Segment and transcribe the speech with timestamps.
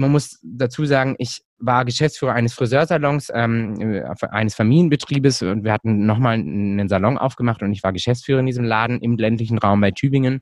[0.00, 6.06] man muss dazu sagen, ich war Geschäftsführer eines Friseursalons, ähm, eines Familienbetriebes und wir hatten
[6.06, 9.90] nochmal einen Salon aufgemacht und ich war Geschäftsführer in diesem Laden im ländlichen Raum bei
[9.90, 10.40] Tübingen.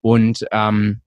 [0.00, 1.02] Und ähm,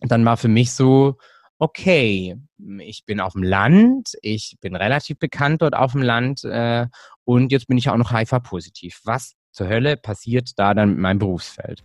[0.00, 1.16] dann war für mich so,
[1.58, 2.36] okay,
[2.80, 6.86] ich bin auf dem Land, ich bin relativ bekannt dort auf dem Land äh,
[7.24, 9.00] und jetzt bin ich auch noch HIV-positiv.
[9.04, 11.84] Was zur Hölle passiert da dann mit meinem Berufsfeld?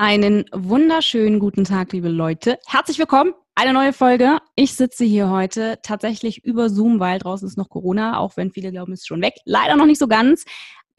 [0.00, 2.60] Einen wunderschönen guten Tag, liebe Leute.
[2.68, 3.32] Herzlich willkommen.
[3.56, 4.38] Eine neue Folge.
[4.54, 8.70] Ich sitze hier heute tatsächlich über Zoom, weil draußen ist noch Corona, auch wenn viele
[8.70, 9.34] glauben, es ist schon weg.
[9.44, 10.44] Leider noch nicht so ganz.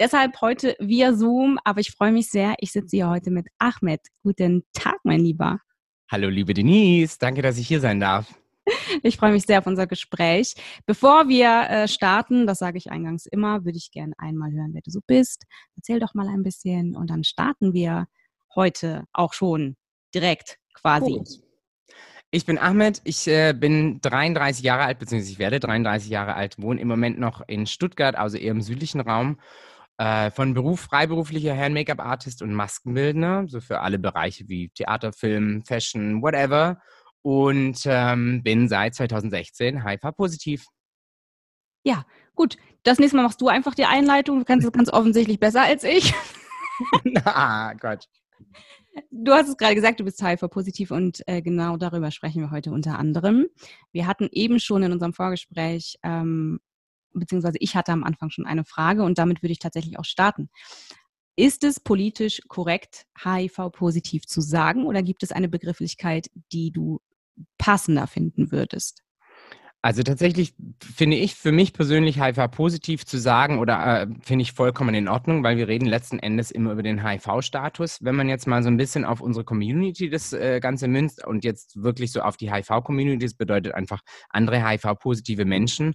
[0.02, 2.56] Deshalb heute via Zoom, aber ich freue mich sehr.
[2.60, 4.02] Ich sitze hier heute mit Ahmed.
[4.22, 5.62] Guten Tag, mein Lieber.
[6.12, 7.16] Hallo, liebe Denise.
[7.20, 8.28] Danke, dass ich hier sein darf.
[9.02, 10.56] Ich freue mich sehr auf unser Gespräch.
[10.86, 14.82] Bevor wir äh, starten, das sage ich eingangs immer, würde ich gerne einmal hören, wer
[14.82, 15.46] du so bist.
[15.78, 18.08] Erzähl doch mal ein bisschen und dann starten wir
[18.56, 19.76] heute auch schon
[20.14, 21.12] direkt quasi.
[21.12, 21.30] Gut.
[22.32, 26.56] Ich bin Ahmed, ich äh, bin 33 Jahre alt, beziehungsweise ich werde 33 Jahre alt,
[26.60, 29.40] wohne im Moment noch in Stuttgart, also eher im südlichen Raum
[30.00, 36.22] äh, von Beruf freiberuflicher Hand-Make-up-Artist und Maskenbildner, so für alle Bereiche wie Theater, Film, Fashion,
[36.22, 36.80] whatever.
[37.22, 40.66] Und ähm, bin seit 2016 HIV-positiv.
[41.84, 42.56] Ja, gut.
[42.84, 44.40] Das nächste Mal machst du einfach die Einleitung.
[44.40, 46.14] Du kannst es ganz offensichtlich besser als ich.
[47.04, 48.06] Na, Gott.
[49.12, 52.72] Du hast es gerade gesagt, du bist HIV-positiv und äh, genau darüber sprechen wir heute
[52.72, 53.48] unter anderem.
[53.92, 56.60] Wir hatten eben schon in unserem Vorgespräch ähm,
[57.14, 60.50] beziehungsweise ich hatte am Anfang schon eine Frage und damit würde ich tatsächlich auch starten.
[61.36, 67.00] Ist es politisch korrekt, HIV-positiv zu sagen oder gibt es eine Begrifflichkeit, die du
[67.58, 69.04] passender finden würdest?
[69.82, 70.54] Also tatsächlich
[70.84, 75.42] finde ich für mich persönlich HIV-positiv zu sagen oder äh, finde ich vollkommen in Ordnung,
[75.42, 78.00] weil wir reden letzten Endes immer über den HIV-Status.
[78.02, 81.46] Wenn man jetzt mal so ein bisschen auf unsere Community das äh, Ganze münzt und
[81.46, 85.94] jetzt wirklich so auf die HIV-Community, das bedeutet einfach andere HIV-positive Menschen,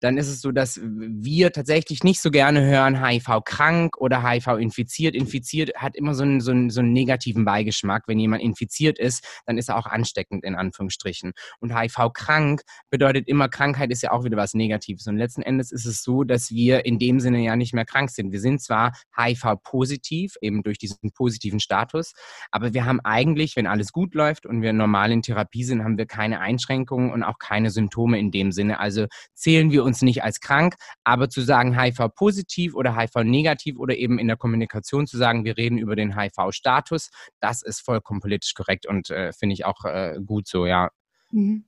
[0.00, 5.14] dann ist es so, dass wir tatsächlich nicht so gerne hören HIV-krank oder HIV-infiziert.
[5.14, 8.04] Infiziert hat immer so einen, so, einen, so einen negativen Beigeschmack.
[8.06, 11.34] Wenn jemand infiziert ist, dann ist er auch ansteckend in Anführungsstrichen.
[11.60, 15.06] Und HIV-krank bedeutet immer, Krankheit ist ja auch wieder was Negatives.
[15.06, 18.10] Und letzten Endes ist es so, dass wir in dem Sinne ja nicht mehr krank
[18.10, 18.32] sind.
[18.32, 22.14] Wir sind zwar HIV-positiv, eben durch diesen positiven Status,
[22.50, 25.98] aber wir haben eigentlich, wenn alles gut läuft und wir normal in Therapie sind, haben
[25.98, 28.80] wir keine Einschränkungen und auch keine Symptome in dem Sinne.
[28.80, 34.18] Also zählen wir uns nicht als krank, aber zu sagen HIV-positiv oder HIV-negativ oder eben
[34.18, 37.10] in der Kommunikation zu sagen, wir reden über den HIV-Status,
[37.40, 40.90] das ist vollkommen politisch korrekt und äh, finde ich auch äh, gut so, ja.
[41.30, 41.64] Mhm.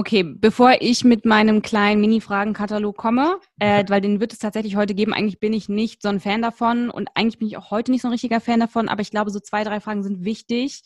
[0.00, 4.94] Okay, bevor ich mit meinem kleinen Mini-Fragenkatalog komme, äh, weil den wird es tatsächlich heute
[4.94, 7.90] geben, eigentlich bin ich nicht so ein Fan davon und eigentlich bin ich auch heute
[7.90, 10.84] nicht so ein richtiger Fan davon, aber ich glaube, so zwei, drei Fragen sind wichtig,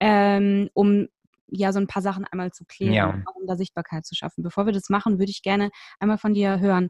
[0.00, 1.08] ähm, um
[1.46, 3.22] ja so ein paar Sachen einmal zu klären, ja.
[3.34, 4.42] um da Sichtbarkeit zu schaffen.
[4.42, 5.68] Bevor wir das machen, würde ich gerne
[6.00, 6.88] einmal von dir hören.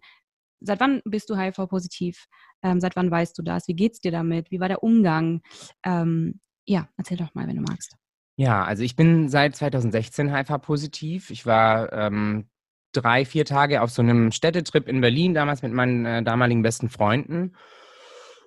[0.61, 2.27] Seit wann bist du HIV-positiv?
[2.63, 3.67] Ähm, seit wann weißt du das?
[3.67, 4.53] Wie geht's dir damit?
[4.53, 5.43] Wie war der Umgang?
[5.83, 7.97] Ähm, ja, erzähl doch mal, wenn du magst.
[8.37, 11.31] Ja, also ich bin seit 2016 HIV-positiv.
[11.31, 12.49] Ich war ähm,
[12.93, 16.89] drei, vier Tage auf so einem Städtetrip in Berlin, damals mit meinen äh, damaligen besten
[16.89, 17.55] Freunden.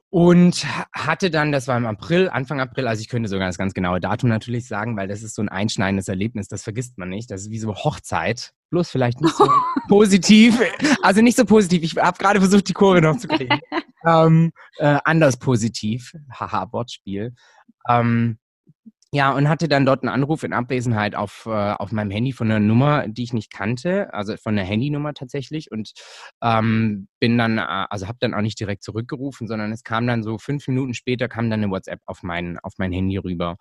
[0.10, 3.74] Und hatte dann, das war im April, Anfang April, also ich könnte sogar das ganz
[3.74, 7.30] genaue Datum natürlich sagen, weil das ist so ein einschneidendes Erlebnis, das vergisst man nicht.
[7.30, 9.50] Das ist wie so Hochzeit, bloß vielleicht nicht so
[9.90, 10.60] positiv.
[11.02, 11.84] Also nicht so positiv.
[11.84, 13.60] Ich habe gerade versucht, die Kurve noch zu kriegen.
[14.06, 16.14] ähm, äh, anders positiv.
[16.32, 17.34] Haha, Wortspiel.
[17.90, 18.38] Ähm,
[19.14, 22.52] ja, und hatte dann dort einen Anruf in Abwesenheit auf, äh, auf meinem Handy von
[22.52, 25.72] einer Nummer, die ich nicht kannte, also von einer Handynummer tatsächlich.
[25.72, 25.94] Und
[26.44, 30.24] ähm, bin dann, äh, also habe dann auch nicht direkt zurückgerufen, sondern es kam dann
[30.24, 33.56] so fünf Minuten später kam dann eine WhatsApp auf mein, auf mein Handy rüber.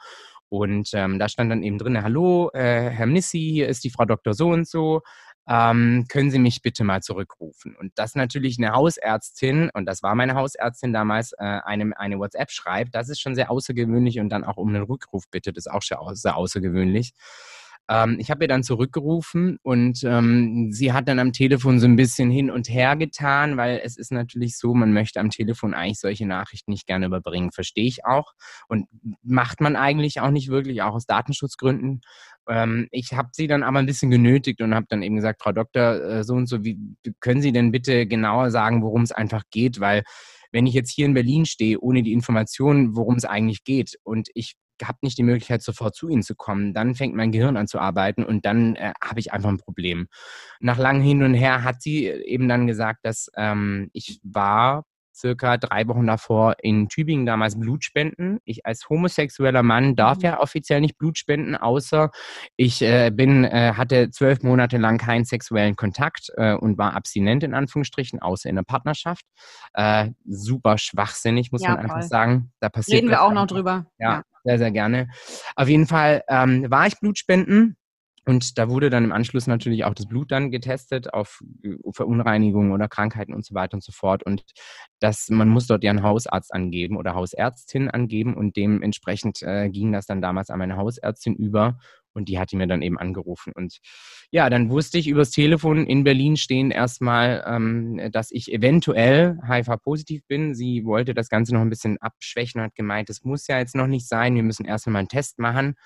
[0.49, 4.05] Und ähm, da stand dann eben drin, hallo, äh, Herr Mnissi, hier ist die Frau
[4.05, 4.35] Dr.
[4.35, 5.03] So und so
[5.48, 7.76] ähm, können Sie mich bitte mal zurückrufen?
[7.76, 12.50] Und das natürlich eine Hausärztin, und das war meine Hausärztin damals, äh, einem eine WhatsApp
[12.50, 15.82] schreibt, das ist schon sehr außergewöhnlich und dann auch um einen Rückruf bittet, ist auch
[15.82, 17.12] sehr, sehr außergewöhnlich.
[17.88, 21.97] Ähm, ich habe ihr dann zurückgerufen und ähm, sie hat dann am Telefon so ein
[21.97, 26.00] bisschen hin und her getan, weil es ist natürlich so, man möchte am Telefon eigentlich
[26.00, 27.53] solche Nachrichten nicht gerne überbringen.
[27.53, 28.33] Verstehe ich auch
[28.69, 28.87] und
[29.23, 32.00] macht man eigentlich auch nicht wirklich, auch aus Datenschutzgründen.
[32.49, 35.53] Ähm, ich habe sie dann aber ein bisschen genötigt und habe dann eben gesagt, Frau
[35.53, 36.79] Doktor, äh, so und so, wie
[37.21, 40.03] können Sie denn bitte genauer sagen, worum es einfach geht, weil
[40.52, 44.28] wenn ich jetzt hier in Berlin stehe, ohne die Informationen, worum es eigentlich geht und
[44.34, 46.75] ich habe nicht die Möglichkeit, sofort zu ihnen zu kommen.
[46.75, 50.06] Dann fängt mein Gehirn an zu arbeiten und dann äh, habe ich einfach ein Problem.
[50.60, 54.84] Nach langem Hin und Her hat sie eben dann gesagt, dass ähm, ich war
[55.17, 58.39] circa drei Wochen davor in Tübingen damals Blut spenden.
[58.45, 60.25] Ich als homosexueller Mann darf mhm.
[60.25, 62.11] ja offiziell nicht Blut spenden, außer
[62.57, 67.43] ich äh, bin, äh, hatte zwölf Monate lang keinen sexuellen Kontakt äh, und war abstinent
[67.43, 69.25] in Anführungsstrichen, außer in der Partnerschaft.
[69.75, 72.53] Äh, super schwachsinnig, muss ja, man einfach sagen.
[72.61, 73.87] Da passiert Reden wir auch noch drüber.
[73.99, 75.09] Ja, ja, sehr, sehr gerne.
[75.55, 77.77] Auf jeden Fall ähm, war ich Blutspenden
[78.26, 82.73] und da wurde dann im Anschluss natürlich auch das Blut dann getestet auf äh, Verunreinigungen
[82.73, 84.25] oder Krankheiten und so weiter und so fort.
[84.25, 84.43] Und
[84.99, 89.93] das, man muss dort ja einen Hausarzt angeben oder Hausärztin angeben und dementsprechend äh, ging
[89.93, 91.78] das dann damals an meine Hausärztin über
[92.14, 93.52] und die hatte mir dann eben angerufen.
[93.55, 93.78] Und
[94.32, 100.26] ja, dann wusste ich übers Telefon in Berlin stehen erstmal, ähm, dass ich eventuell HIV-positiv
[100.26, 100.55] bin.
[100.56, 103.76] Sie wollte das Ganze noch ein bisschen abschwächen und hat gemeint, es muss ja jetzt
[103.76, 105.76] noch nicht sein, wir müssen erstmal einen Test machen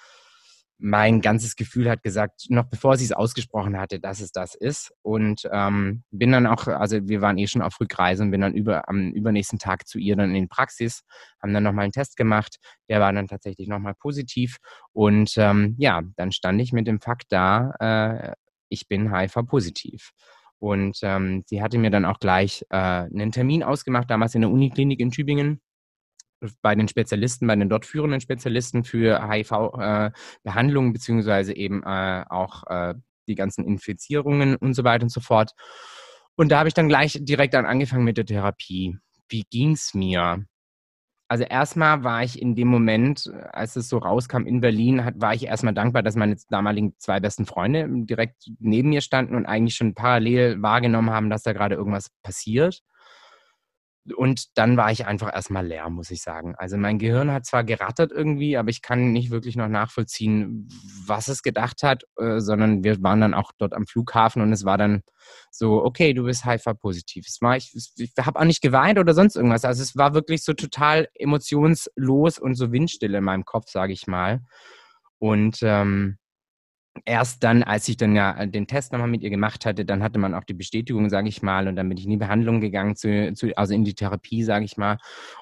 [0.80, 4.92] mein ganzes Gefühl hat gesagt, noch bevor sie es ausgesprochen hatte, dass es das ist.
[5.02, 8.54] Und ähm, bin dann auch, also wir waren eh schon auf Rückreise und bin dann
[8.54, 11.02] über, am übernächsten Tag zu ihr dann in die Praxis,
[11.42, 12.56] haben dann nochmal einen Test gemacht.
[12.88, 14.56] Der war dann tatsächlich nochmal positiv.
[14.92, 18.32] Und ähm, ja, dann stand ich mit dem Fakt da, äh,
[18.68, 20.12] ich bin HIV-positiv.
[20.58, 24.50] Und ähm, sie hatte mir dann auch gleich äh, einen Termin ausgemacht, damals in der
[24.50, 25.60] Uniklinik in Tübingen
[26.62, 32.64] bei den Spezialisten, bei den dort führenden Spezialisten für HIV-Behandlungen, äh, beziehungsweise eben äh, auch
[32.68, 32.94] äh,
[33.28, 35.52] die ganzen Infizierungen und so weiter und so fort.
[36.36, 38.96] Und da habe ich dann gleich direkt dann angefangen mit der Therapie.
[39.28, 40.44] Wie ging es mir?
[41.28, 45.32] Also erstmal war ich in dem Moment, als es so rauskam in Berlin, hat, war
[45.32, 49.76] ich erstmal dankbar, dass meine damaligen zwei besten Freunde direkt neben mir standen und eigentlich
[49.76, 52.82] schon parallel wahrgenommen haben, dass da gerade irgendwas passiert.
[54.16, 56.54] Und dann war ich einfach erstmal leer, muss ich sagen.
[56.56, 60.68] Also mein Gehirn hat zwar gerattert irgendwie, aber ich kann nicht wirklich noch nachvollziehen,
[61.06, 64.64] was es gedacht hat, äh, sondern wir waren dann auch dort am Flughafen und es
[64.64, 65.02] war dann
[65.50, 67.26] so, okay, du bist HIV-positiv.
[67.26, 69.64] ich, ich habe auch nicht geweint oder sonst irgendwas.
[69.66, 74.06] Also es war wirklich so total emotionslos und so windstill in meinem Kopf, sage ich
[74.06, 74.40] mal.
[75.18, 76.16] Und ähm,
[77.04, 80.18] erst dann, als ich dann ja den Test nochmal mit ihr gemacht hatte, dann hatte
[80.18, 82.96] man auch die Bestätigung, sage ich mal, und dann bin ich in die Behandlung gegangen,
[82.96, 84.98] zu, zu, also in die Therapie, sage ich mal.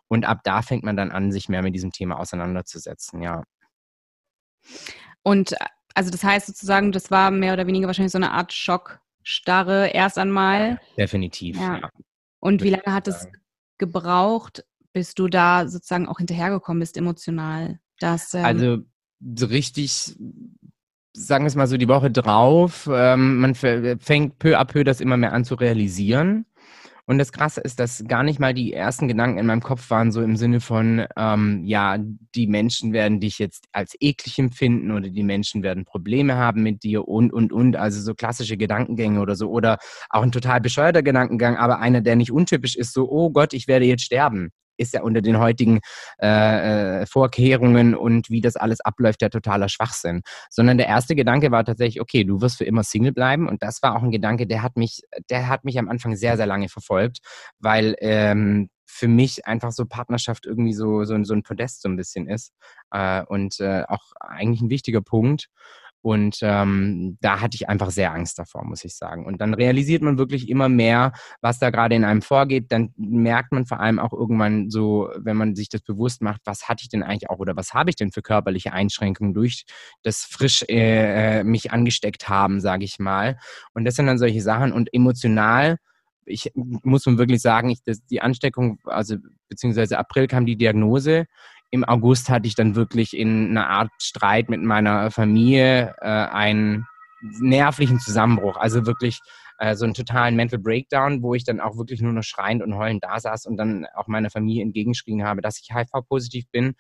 [0.09, 3.43] Und ab da fängt man dann an, sich mehr mit diesem Thema auseinanderzusetzen, ja.
[5.23, 5.55] Und
[5.95, 10.19] also das heißt sozusagen, das war mehr oder weniger wahrscheinlich so eine Art Schockstarre erst
[10.19, 10.81] einmal.
[10.97, 11.79] Definitiv, ja.
[11.79, 11.91] ja.
[12.41, 13.27] Und wie lange hat es
[13.79, 17.81] gebraucht, bis du da sozusagen auch hinterhergekommen bist, emotional?
[17.99, 18.79] Dass, ähm, also
[19.37, 20.17] so richtig
[21.13, 25.01] sagen wir es mal so, die Woche drauf, ähm, man fängt peu à peu das
[25.01, 26.47] immer mehr an zu realisieren.
[27.07, 30.13] Und das Krasse ist, dass gar nicht mal die ersten Gedanken in meinem Kopf waren
[30.13, 35.09] so im Sinne von, ähm, ja, die Menschen werden dich jetzt als eklig empfinden oder
[35.09, 37.77] die Menschen werden Probleme haben mit dir und, und, und.
[37.77, 39.49] Also so klassische Gedankengänge oder so.
[39.49, 39.79] Oder
[40.11, 43.69] auch ein total bescheuerter Gedankengang, aber einer, der nicht untypisch ist, so, oh Gott, ich
[43.69, 45.81] werde jetzt sterben ist ja unter den heutigen
[46.21, 50.23] äh, äh, Vorkehrungen und wie das alles abläuft ja totaler Schwachsinn.
[50.51, 53.49] Sondern der erste Gedanke war tatsächlich, okay, du wirst für immer Single bleiben.
[53.49, 56.37] Und das war auch ein Gedanke, der hat mich, der hat mich am Anfang sehr,
[56.37, 57.19] sehr lange verfolgt,
[57.59, 61.97] weil ähm, für mich einfach so Partnerschaft irgendwie so, so, so ein Podest so ein
[61.97, 62.53] bisschen ist
[62.91, 65.49] äh, und äh, auch eigentlich ein wichtiger Punkt.
[66.01, 69.27] Und ähm, da hatte ich einfach sehr Angst davor, muss ich sagen.
[69.27, 72.71] Und dann realisiert man wirklich immer mehr, was da gerade in einem vorgeht.
[72.71, 76.69] Dann merkt man vor allem auch irgendwann so, wenn man sich das bewusst macht, was
[76.69, 79.65] hatte ich denn eigentlich auch oder was habe ich denn für körperliche Einschränkungen durch
[80.03, 83.39] das frisch äh, äh mich angesteckt haben, sage ich mal.
[83.75, 84.73] Und das sind dann solche Sachen.
[84.73, 85.79] Und emotional
[86.29, 89.17] ich muss man wirklich sagen, ich, das, die Ansteckung, also
[89.49, 91.27] beziehungsweise April kam die Diagnose
[91.71, 96.87] im August hatte ich dann wirklich in einer Art Streit mit meiner Familie äh, einen
[97.21, 98.57] nervlichen Zusammenbruch.
[98.57, 99.21] Also wirklich
[99.59, 102.77] äh, so einen totalen Mental Breakdown, wo ich dann auch wirklich nur noch schreiend und
[102.77, 106.75] heulend da saß und dann auch meiner Familie entgegengeschrien habe, dass ich HIV-positiv bin.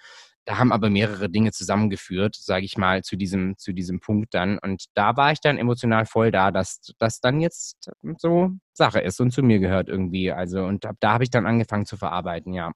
[0.46, 4.58] Da haben aber mehrere Dinge zusammengeführt, sage ich mal, zu diesem, zu diesem Punkt dann.
[4.58, 9.20] Und da war ich dann emotional voll da, dass das dann jetzt so Sache ist
[9.20, 10.32] und zu mir gehört irgendwie.
[10.32, 12.72] Also, und da habe ich dann angefangen zu verarbeiten, ja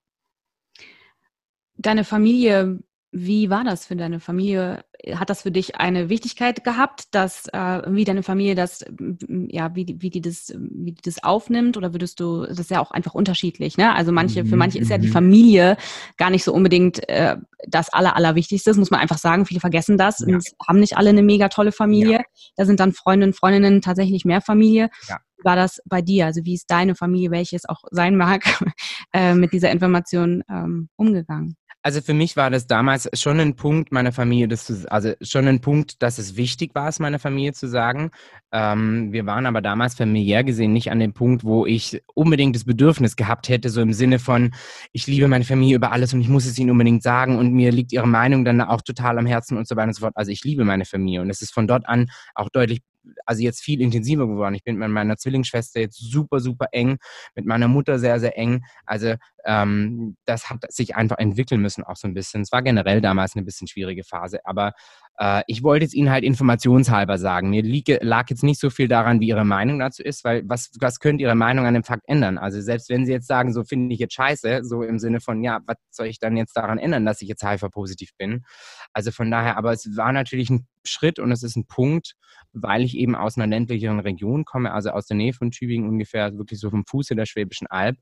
[1.77, 2.79] deine Familie,
[3.15, 4.85] Wie war das für deine Familie?
[5.15, 8.87] Hat das für dich eine Wichtigkeit gehabt, dass äh, wie deine Familie das,
[9.29, 11.77] ja, wie, wie die das, wie die das aufnimmt?
[11.77, 13.95] Oder würdest du, das ist ja auch einfach unterschiedlich, ne?
[13.95, 15.13] Also manche, für manche ist ja die mhm.
[15.13, 15.77] Familie
[16.17, 17.37] gar nicht so unbedingt äh,
[17.69, 19.45] das Aller, Allerwichtigste, das muss man einfach sagen.
[19.45, 20.29] Viele vergessen das ja.
[20.35, 22.13] und haben nicht alle eine mega tolle Familie.
[22.13, 22.25] Ja.
[22.57, 24.89] Da sind dann Freundinnen, Freundinnen tatsächlich mehr Familie.
[25.07, 25.19] Ja.
[25.37, 26.25] Wie war das bei dir?
[26.27, 28.45] Also wie ist deine Familie, welche es auch sein mag,
[29.13, 31.57] äh, mit dieser Information ähm, umgegangen?
[31.85, 35.61] Also für mich war das damals schon ein Punkt meiner Familie, das also schon ein
[35.61, 38.13] Punkt, dass es wichtig war, es meiner Familie zu sagen.
[38.53, 42.65] Ähm, wir waren aber damals familiär gesehen nicht an dem Punkt, wo ich unbedingt das
[42.65, 44.55] Bedürfnis gehabt hätte, so im Sinne von,
[44.93, 47.73] ich liebe meine Familie über alles und ich muss es ihnen unbedingt sagen und mir
[47.73, 50.17] liegt ihre Meinung dann auch total am Herzen und so weiter und so fort.
[50.17, 52.83] Also ich liebe meine Familie und es ist von dort an auch deutlich
[53.27, 54.55] also jetzt viel intensiver geworden.
[54.55, 56.99] Ich bin mit meiner Zwillingsschwester jetzt super, super eng,
[57.35, 58.65] mit meiner Mutter sehr, sehr eng.
[58.87, 62.43] Also ähm, das hat sich einfach entwickeln müssen auch so ein bisschen.
[62.43, 64.73] Es war generell damals eine bisschen schwierige Phase, aber
[65.19, 67.51] äh, ich wollte es Ihnen halt informationshalber sagen.
[67.51, 70.71] Mir liege, lag jetzt nicht so viel daran, wie Ihre Meinung dazu ist, weil was,
[70.81, 72.39] was könnte Ihre Meinung an dem Fakt ändern?
[72.39, 75.43] Also selbst wenn Sie jetzt sagen, so finde ich jetzt scheiße, so im Sinne von,
[75.43, 78.45] ja, was soll ich dann jetzt daran ändern, dass ich jetzt HIV-positiv bin?
[78.93, 82.15] Also von daher, aber es war natürlich ein Schritt und es ist ein Punkt,
[82.53, 86.37] weil ich eben aus einer ländlicheren Region komme, also aus der Nähe von Tübingen ungefähr,
[86.37, 87.97] wirklich so vom Fuße der Schwäbischen Alb.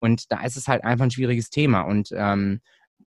[0.00, 1.82] Und da ist es halt einfach ein schwieriges Thema.
[1.82, 2.60] Und ähm,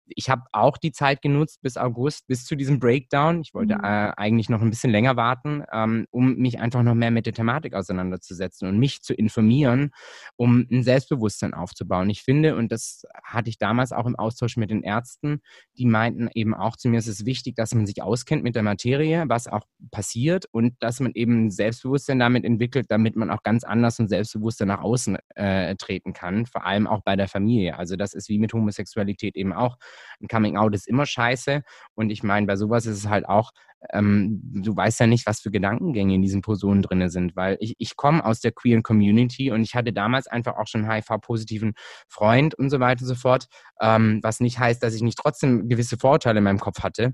[0.07, 3.41] ich habe auch die Zeit genutzt bis August, bis zu diesem Breakdown.
[3.41, 3.83] Ich wollte mhm.
[3.83, 7.33] äh, eigentlich noch ein bisschen länger warten, ähm, um mich einfach noch mehr mit der
[7.33, 9.91] Thematik auseinanderzusetzen und mich zu informieren,
[10.35, 12.09] um ein Selbstbewusstsein aufzubauen.
[12.09, 15.41] Ich finde, und das hatte ich damals auch im Austausch mit den Ärzten,
[15.77, 18.63] die meinten eben auch zu mir, es ist wichtig, dass man sich auskennt mit der
[18.63, 23.63] Materie, was auch passiert und dass man eben Selbstbewusstsein damit entwickelt, damit man auch ganz
[23.63, 27.77] anders und selbstbewusster nach außen äh, treten kann, vor allem auch bei der Familie.
[27.77, 29.77] Also das ist wie mit Homosexualität eben auch
[30.21, 31.63] ein Coming Out ist immer scheiße.
[31.95, 33.51] Und ich meine, bei sowas ist es halt auch,
[33.91, 37.75] ähm, du weißt ja nicht, was für Gedankengänge in diesen Personen drin sind, weil ich,
[37.77, 41.73] ich komme aus der queeren Community und ich hatte damals einfach auch schon HIV-positiven
[42.07, 43.47] Freund und so weiter und so fort,
[43.81, 47.13] ähm, was nicht heißt, dass ich nicht trotzdem gewisse Vorurteile in meinem Kopf hatte.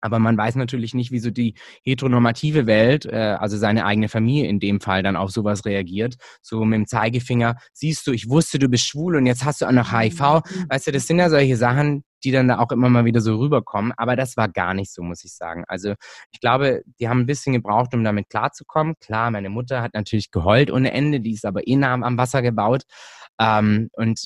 [0.00, 4.48] Aber man weiß natürlich nicht, wie so die heteronormative Welt, äh, also seine eigene Familie
[4.48, 6.16] in dem Fall, dann auf sowas reagiert.
[6.42, 9.66] So mit dem Zeigefinger, siehst du, ich wusste, du bist schwul und jetzt hast du
[9.66, 10.20] auch noch HIV.
[10.20, 10.66] Mhm.
[10.68, 13.36] Weißt du, das sind ja solche Sachen, die dann da auch immer mal wieder so
[13.36, 13.92] rüberkommen.
[13.96, 15.64] Aber das war gar nicht so, muss ich sagen.
[15.68, 15.94] Also
[16.32, 18.94] ich glaube, die haben ein bisschen gebraucht, um damit klarzukommen.
[19.00, 22.42] Klar, meine Mutter hat natürlich geheult ohne Ende, die ist aber eh nah am Wasser
[22.42, 22.84] gebaut.
[23.40, 24.20] Ähm, und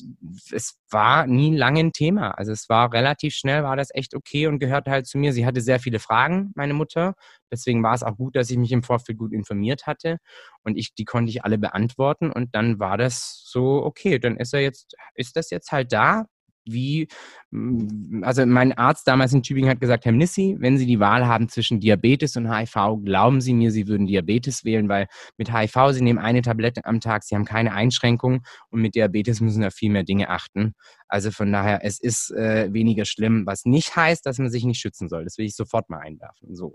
[0.53, 2.33] es war nie lange ein Thema.
[2.33, 5.33] Also es war relativ schnell, war das echt okay und gehörte halt zu mir.
[5.33, 7.15] Sie hatte sehr viele Fragen, meine Mutter.
[7.51, 10.19] Deswegen war es auch gut, dass ich mich im Vorfeld gut informiert hatte
[10.63, 12.31] und ich, die konnte ich alle beantworten.
[12.31, 16.27] Und dann war das so, okay, dann ist er jetzt, ist das jetzt halt da
[16.73, 17.09] wie,
[17.51, 21.27] mm, also mein Arzt damals in Tübingen hat gesagt, Herr Nissi, wenn Sie die Wahl
[21.27, 25.07] haben zwischen Diabetes und HIV, glauben Sie mir, Sie würden Diabetes wählen, weil
[25.37, 29.41] mit HIV, Sie nehmen eine Tablette am Tag, Sie haben keine Einschränkungen und mit Diabetes
[29.41, 30.75] müssen Sie auf viel mehr Dinge achten.
[31.09, 34.79] Also von daher, es ist äh, weniger schlimm, was nicht heißt, dass man sich nicht
[34.79, 35.25] schützen soll.
[35.25, 36.55] Das will ich sofort mal einwerfen.
[36.55, 36.75] So.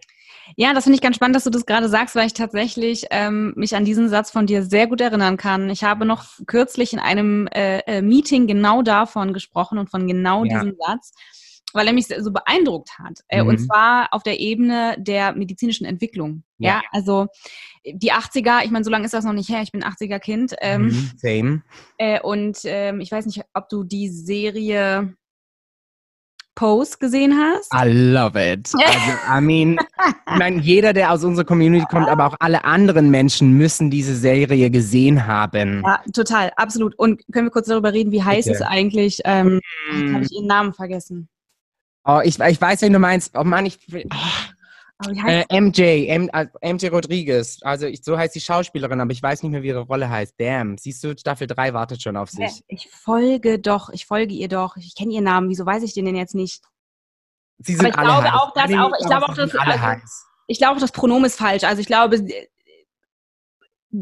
[0.58, 3.54] Ja, das finde ich ganz spannend, dass du das gerade sagst, weil ich tatsächlich ähm,
[3.56, 5.70] mich an diesen Satz von dir sehr gut erinnern kann.
[5.70, 10.44] Ich habe noch kürzlich in einem äh, äh Meeting genau davon gesprochen und von genau
[10.44, 10.60] ja.
[10.60, 11.14] diesem Satz
[11.74, 13.20] weil er mich so beeindruckt hat.
[13.28, 13.50] Äh, mhm.
[13.50, 16.44] Und zwar auf der Ebene der medizinischen Entwicklung.
[16.58, 17.28] Ja, ja also
[17.86, 20.56] die 80er, ich meine, so lange ist das noch nicht her, ich bin 80er Kind.
[20.62, 21.12] Ähm, mhm.
[21.18, 21.64] Same.
[21.98, 25.16] Äh, und ähm, ich weiß nicht, ob du die Serie
[26.56, 27.72] Pose gesehen hast.
[27.74, 28.72] I love it.
[28.84, 29.80] Also, I mean,
[30.32, 34.16] ich meine, jeder, der aus unserer Community kommt, aber auch alle anderen Menschen müssen diese
[34.16, 35.82] Serie gesehen haben.
[35.86, 36.96] Ja, total, absolut.
[36.96, 38.58] Und können wir kurz darüber reden, wie heißt okay.
[38.58, 39.22] es eigentlich?
[39.26, 39.60] Ähm,
[39.92, 40.14] mm.
[40.14, 41.28] Habe ich ihren Namen vergessen.
[42.06, 43.38] Oh, ich, ich weiß, wen du meinst.
[43.38, 43.80] Oh Mann, ich.
[43.94, 44.18] Oh,
[45.26, 46.30] äh, MJ, M,
[46.62, 47.60] MJ äh, Rodriguez.
[47.62, 50.36] Also ich, so heißt die Schauspielerin, aber ich weiß nicht mehr, wie ihre Rolle heißt.
[50.38, 50.78] Damn.
[50.78, 52.64] Siehst du, Staffel 3 wartet schon auf sich.
[52.68, 54.78] Ich folge doch, ich folge ihr doch.
[54.78, 55.50] Ich kenne ihren Namen.
[55.50, 56.64] Wieso weiß ich den denn jetzt nicht?
[57.60, 58.42] Sie sind aber ich alle glaube heiß.
[58.42, 60.02] auch, dass auch, ich glaube auch, dass, also,
[60.48, 61.64] ich glaube auch, das Pronomen ist falsch.
[61.64, 62.26] Also ich glaube,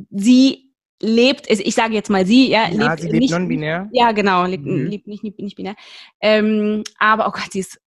[0.09, 3.89] sie lebt, ich sage jetzt mal sie, ja, ja lebt, sie lebt nicht, non-binär.
[3.91, 4.87] Ja, genau, lebt, mhm.
[4.87, 5.75] lebt nicht, nicht, nicht binär.
[6.21, 7.79] Ähm, aber oh Gott, sie ist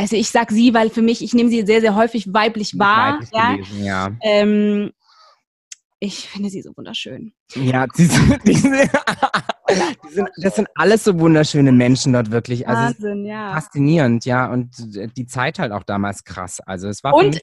[0.00, 3.14] also ich sag sie, weil für mich, ich nehme sie sehr, sehr häufig weiblich wahr.
[3.14, 3.52] Weiblich ja.
[3.52, 4.10] Gelesen, ja.
[4.22, 4.90] Ähm,
[5.98, 7.34] ich finde sie so wunderschön.
[7.54, 12.66] Ja, die sind, die sind, die sind, das sind alles so wunderschöne Menschen dort wirklich.
[12.66, 13.52] Also Wahnsinn, ja.
[13.52, 14.50] Faszinierend, ja.
[14.50, 14.70] Und
[15.16, 16.60] die Zeit halt auch damals krass.
[16.60, 17.38] Also es war und,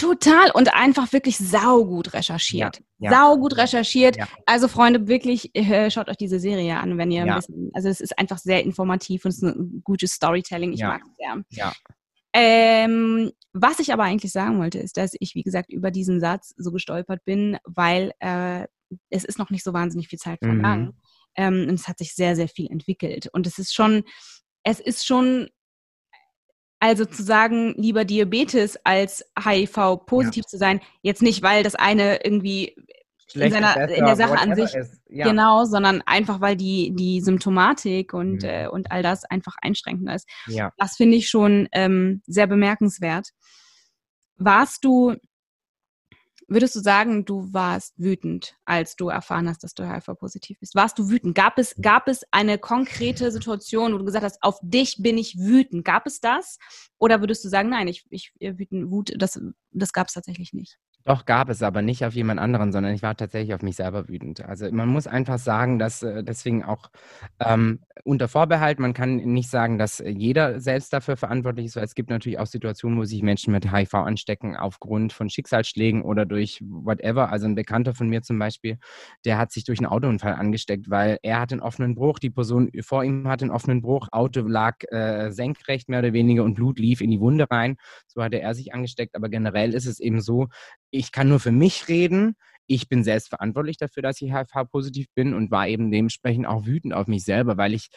[0.00, 2.80] Total und einfach wirklich saugut recherchiert.
[2.98, 3.18] Ja, ja.
[3.18, 4.16] Saugut recherchiert.
[4.16, 4.28] Ja.
[4.46, 8.00] Also Freunde, wirklich äh, schaut euch diese Serie an, wenn ihr ein bisschen, also es
[8.00, 10.72] ist einfach sehr informativ und es ist ein gutes Storytelling.
[10.72, 11.12] Ich mag es
[11.50, 11.72] sehr.
[12.32, 16.54] Ähm, was ich aber eigentlich sagen wollte, ist, dass ich, wie gesagt, über diesen Satz
[16.56, 18.66] so gestolpert bin, weil äh,
[19.10, 20.84] es ist noch nicht so wahnsinnig viel Zeit vergangen.
[20.84, 20.92] Mhm.
[21.36, 23.28] Ähm, und es hat sich sehr, sehr viel entwickelt.
[23.32, 24.04] Und es ist schon,
[24.62, 25.48] es ist schon,
[26.80, 30.48] also zu sagen, lieber Diabetes als HIV-positiv ja.
[30.48, 32.74] zu sein, jetzt nicht, weil das eine irgendwie
[33.34, 34.74] in, seiner, besser, in der Sache an sich,
[35.08, 35.28] ja.
[35.28, 38.48] genau, sondern einfach, weil die, die Symptomatik und, mhm.
[38.48, 40.28] äh, und all das einfach einschränkender ist.
[40.46, 40.72] Ja.
[40.78, 43.28] Das finde ich schon ähm, sehr bemerkenswert.
[44.36, 45.16] Warst du
[46.52, 50.74] Würdest du sagen, du warst wütend, als du erfahren hast, dass du HIV-positiv bist?
[50.74, 51.36] Warst du wütend?
[51.36, 55.38] Gab es, gab es eine konkrete Situation, wo du gesagt hast, auf dich bin ich
[55.38, 55.84] wütend?
[55.84, 56.58] Gab es das?
[56.98, 59.40] Oder würdest du sagen, nein, ich, ich wütend, Wut, das,
[59.70, 60.76] das gab es tatsächlich nicht?
[61.04, 64.06] Doch, gab es, aber nicht auf jemand anderen, sondern ich war tatsächlich auf mich selber
[64.08, 64.44] wütend.
[64.44, 66.90] Also man muss einfach sagen, dass äh, deswegen auch
[67.40, 71.94] ähm, unter Vorbehalt, man kann nicht sagen, dass jeder selbst dafür verantwortlich ist, weil es
[71.94, 76.62] gibt natürlich auch Situationen, wo sich Menschen mit HIV anstecken aufgrund von Schicksalsschlägen oder durch
[76.66, 77.30] whatever.
[77.30, 78.78] Also ein Bekannter von mir zum Beispiel,
[79.24, 82.70] der hat sich durch einen Autounfall angesteckt, weil er hat einen offenen Bruch, die Person
[82.82, 86.78] vor ihm hat einen offenen Bruch, Auto lag äh, senkrecht mehr oder weniger und Blut
[86.78, 87.76] lief in die Wunde rein.
[88.06, 90.48] So hatte er sich angesteckt, aber generell ist es eben so,
[90.90, 92.36] ich kann nur für mich reden.
[92.66, 96.94] Ich bin selbst verantwortlich dafür, dass ich HIV-positiv bin und war eben dementsprechend auch wütend
[96.94, 97.88] auf mich selber, weil ich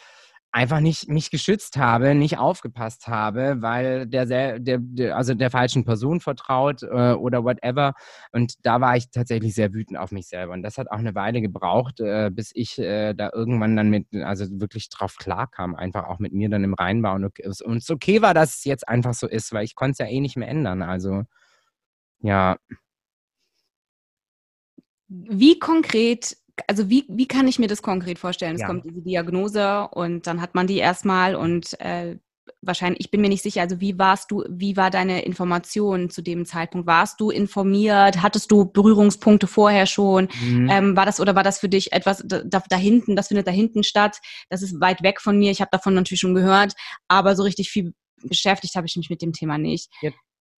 [0.54, 5.84] einfach nicht mich geschützt habe, nicht aufgepasst habe, weil der, der, der also der falschen
[5.84, 7.92] Person vertraut äh, oder whatever.
[8.30, 10.52] Und da war ich tatsächlich sehr wütend auf mich selber.
[10.52, 14.06] Und das hat auch eine Weile gebraucht, äh, bis ich äh, da irgendwann dann mit,
[14.14, 17.90] also wirklich drauf klarkam, einfach auch mit mir dann im Rein war und, okay, es
[17.90, 20.36] okay war, dass es jetzt einfach so ist, weil ich konnte es ja eh nicht
[20.36, 20.82] mehr ändern.
[20.82, 21.24] Also
[22.20, 22.56] ja.
[25.28, 28.54] Wie konkret, also wie, wie kann ich mir das konkret vorstellen?
[28.54, 28.66] Es ja.
[28.66, 32.16] kommt diese Diagnose und dann hat man die erstmal und äh,
[32.62, 36.22] wahrscheinlich, ich bin mir nicht sicher, also wie warst du, wie war deine Information zu
[36.22, 36.86] dem Zeitpunkt?
[36.86, 38.22] Warst du informiert?
[38.22, 40.28] Hattest du Berührungspunkte vorher schon?
[40.42, 40.68] Mhm.
[40.70, 43.50] Ähm, war das oder war das für dich etwas da, da, hinten, das findet da
[43.50, 44.18] hinten statt?
[44.48, 45.50] Das ist weit weg von mir.
[45.50, 46.74] Ich habe davon natürlich schon gehört,
[47.08, 49.90] aber so richtig viel beschäftigt habe ich mich mit dem Thema nicht.
[50.00, 50.10] Ja,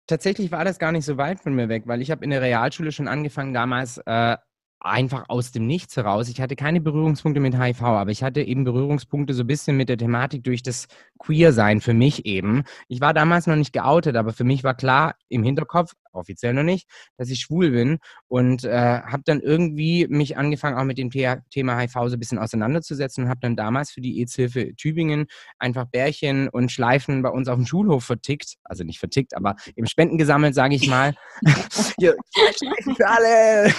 [0.06, 2.42] tatsächlich war das gar nicht so weit von mir weg, weil ich habe in der
[2.42, 4.36] Realschule schon angefangen, damals äh,
[4.84, 6.28] einfach aus dem Nichts heraus.
[6.28, 9.88] Ich hatte keine Berührungspunkte mit HIV, aber ich hatte eben Berührungspunkte so ein bisschen mit
[9.88, 12.64] der Thematik durch das Queer-Sein für mich eben.
[12.88, 16.62] Ich war damals noch nicht geoutet, aber für mich war klar im Hinterkopf, offiziell noch
[16.62, 21.10] nicht, dass ich schwul bin und äh, habe dann irgendwie mich angefangen, auch mit dem
[21.10, 25.26] The Thema HIV so ein bisschen auseinanderzusetzen und habe dann damals für die AIDS-Hilfe Tübingen
[25.58, 29.86] einfach Bärchen und Schleifen bei uns auf dem Schulhof vertickt, also nicht vertickt, aber eben
[29.86, 31.14] Spenden gesammelt, sage ich mal.
[31.98, 32.14] Hier,
[32.56, 33.74] Schleifen für alle!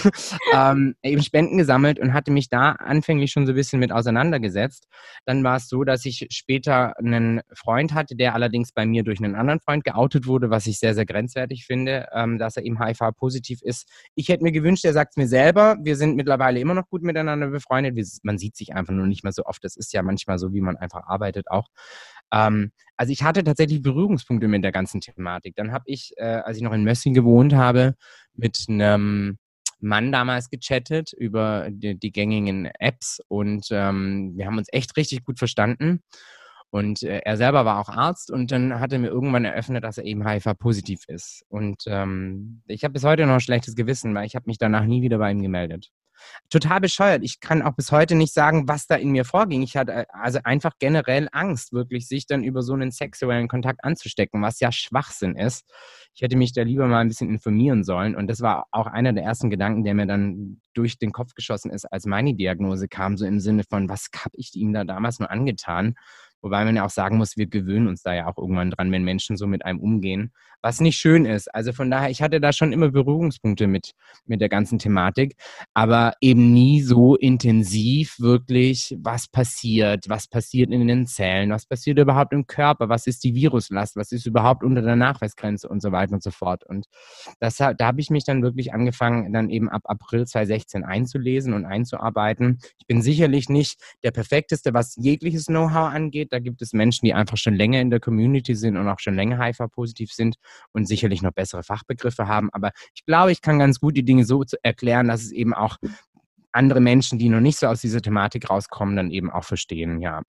[0.53, 4.87] ähm, eben Spenden gesammelt und hatte mich da anfänglich schon so ein bisschen mit auseinandergesetzt.
[5.25, 9.23] Dann war es so, dass ich später einen Freund hatte, der allerdings bei mir durch
[9.23, 12.07] einen anderen Freund geoutet wurde, was ich sehr, sehr grenzwertig finde.
[12.13, 13.87] Ähm, dass er eben HIV-positiv ist.
[14.15, 15.77] Ich hätte mir gewünscht, er sagt es mir selber.
[15.81, 17.95] Wir sind mittlerweile immer noch gut miteinander befreundet.
[17.95, 19.63] Wir, man sieht sich einfach nur nicht mehr so oft.
[19.63, 21.67] Das ist ja manchmal so, wie man einfach arbeitet auch.
[22.31, 25.55] Ähm, also ich hatte tatsächlich Berührungspunkte mit der ganzen Thematik.
[25.55, 27.95] Dann habe ich, äh, als ich noch in Mössing gewohnt habe,
[28.33, 29.37] mit einem
[29.79, 35.23] Mann damals gechattet über die, die gängigen Apps und ähm, wir haben uns echt richtig
[35.23, 36.01] gut verstanden.
[36.71, 39.97] Und äh, er selber war auch Arzt und dann hat er mir irgendwann eröffnet, dass
[39.97, 41.45] er eben HIV-positiv ist.
[41.47, 44.83] Und ähm, ich habe bis heute noch ein schlechtes Gewissen, weil ich habe mich danach
[44.83, 45.91] nie wieder bei ihm gemeldet.
[46.49, 47.23] Total bescheuert.
[47.23, 49.61] Ich kann auch bis heute nicht sagen, was da in mir vorging.
[49.61, 53.83] Ich hatte äh, also einfach generell Angst, wirklich sich dann über so einen sexuellen Kontakt
[53.83, 55.65] anzustecken, was ja Schwachsinn ist.
[56.13, 58.15] Ich hätte mich da lieber mal ein bisschen informieren sollen.
[58.15, 61.71] Und das war auch einer der ersten Gedanken, der mir dann durch den Kopf geschossen
[61.71, 65.19] ist, als meine Diagnose kam, so im Sinne von, was habe ich ihm da damals
[65.19, 65.95] nur angetan?
[66.45, 69.03] Wobei man ja auch sagen muss, wir gewöhnen uns da ja auch irgendwann dran, wenn
[69.03, 70.31] Menschen so mit einem umgehen,
[70.61, 71.47] was nicht schön ist.
[71.55, 73.93] Also von daher, ich hatte da schon immer Berührungspunkte mit,
[74.27, 75.37] mit der ganzen Thematik,
[75.73, 81.97] aber eben nie so intensiv wirklich, was passiert, was passiert in den Zellen, was passiert
[81.97, 85.91] überhaupt im Körper, was ist die Viruslast, was ist überhaupt unter der Nachweisgrenze und so
[85.91, 86.63] weiter und so fort.
[86.63, 86.85] Und
[87.39, 91.65] das, da habe ich mich dann wirklich angefangen, dann eben ab April 2016 einzulesen und
[91.65, 92.59] einzuarbeiten.
[92.77, 97.13] Ich bin sicherlich nicht der perfekteste, was jegliches Know-how angeht da gibt es Menschen, die
[97.13, 100.35] einfach schon länger in der Community sind und auch schon länger HIV-positiv sind
[100.73, 102.49] und sicherlich noch bessere Fachbegriffe haben.
[102.51, 105.77] Aber ich glaube, ich kann ganz gut die Dinge so erklären, dass es eben auch
[106.51, 110.23] andere Menschen, die noch nicht so aus dieser Thematik rauskommen, dann eben auch verstehen, ja.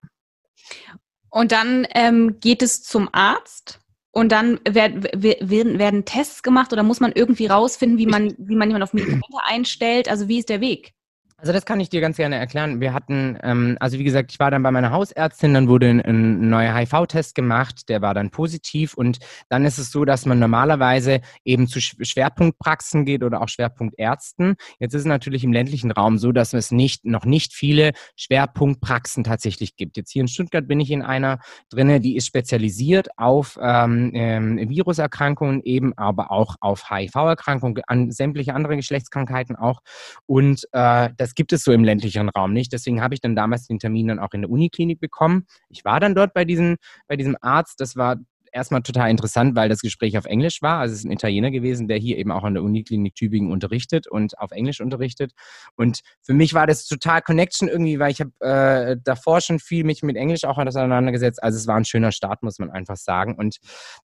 [1.28, 3.80] Und dann ähm, geht es zum Arzt
[4.12, 8.56] und dann werden, werden, werden Tests gemacht oder muss man irgendwie rausfinden, wie man, wie
[8.56, 10.08] man jemanden auf Medikamente einstellt?
[10.08, 10.94] Also wie ist der Weg?
[11.38, 12.80] Also das kann ich dir ganz gerne erklären.
[12.80, 16.00] Wir hatten, ähm, also wie gesagt, ich war dann bei meiner Hausärztin, dann wurde ein,
[16.00, 19.18] ein neuer HIV-Test gemacht, der war dann positiv und
[19.50, 24.54] dann ist es so, dass man normalerweise eben zu Schwerpunktpraxen geht oder auch Schwerpunktärzten.
[24.78, 29.22] Jetzt ist es natürlich im ländlichen Raum so, dass es nicht, noch nicht viele Schwerpunktpraxen
[29.22, 29.98] tatsächlich gibt.
[29.98, 34.70] Jetzt hier in Stuttgart bin ich in einer drinne, die ist spezialisiert auf ähm, ähm,
[34.70, 39.82] Viruserkrankungen, eben aber auch auf HIV-Erkrankungen, an sämtliche andere Geschlechtskrankheiten auch
[40.24, 42.72] und äh, das gibt es so im ländlichen Raum nicht.
[42.72, 45.46] Deswegen habe ich dann damals den Termin dann auch in der Uniklinik bekommen.
[45.68, 46.76] Ich war dann dort bei, diesen,
[47.08, 47.80] bei diesem Arzt.
[47.80, 48.16] Das war
[48.56, 50.80] erstmal total interessant, weil das Gespräch auf Englisch war.
[50.80, 54.08] Also es ist ein Italiener gewesen, der hier eben auch an der Uniklinik Tübingen unterrichtet
[54.08, 55.32] und auf Englisch unterrichtet.
[55.76, 59.84] Und für mich war das total Connection irgendwie, weil ich habe äh, davor schon viel
[59.84, 61.42] mich mit Englisch auch auseinandergesetzt.
[61.42, 63.36] Also es war ein schöner Start, muss man einfach sagen.
[63.36, 63.58] Und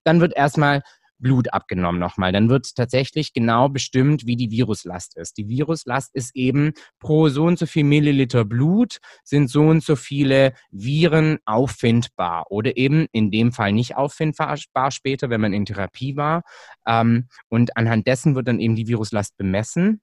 [0.04, 0.82] dann wird erstmal
[1.22, 2.32] Blut abgenommen nochmal.
[2.32, 5.38] Dann wird tatsächlich genau bestimmt, wie die Viruslast ist.
[5.38, 9.96] Die Viruslast ist eben pro so und so viel Milliliter Blut sind so und so
[9.96, 14.56] viele Viren auffindbar oder eben in dem Fall nicht auffindbar
[14.90, 16.42] später, wenn man in Therapie war.
[16.86, 20.00] Ähm, und anhand dessen wird dann eben die Viruslast bemessen.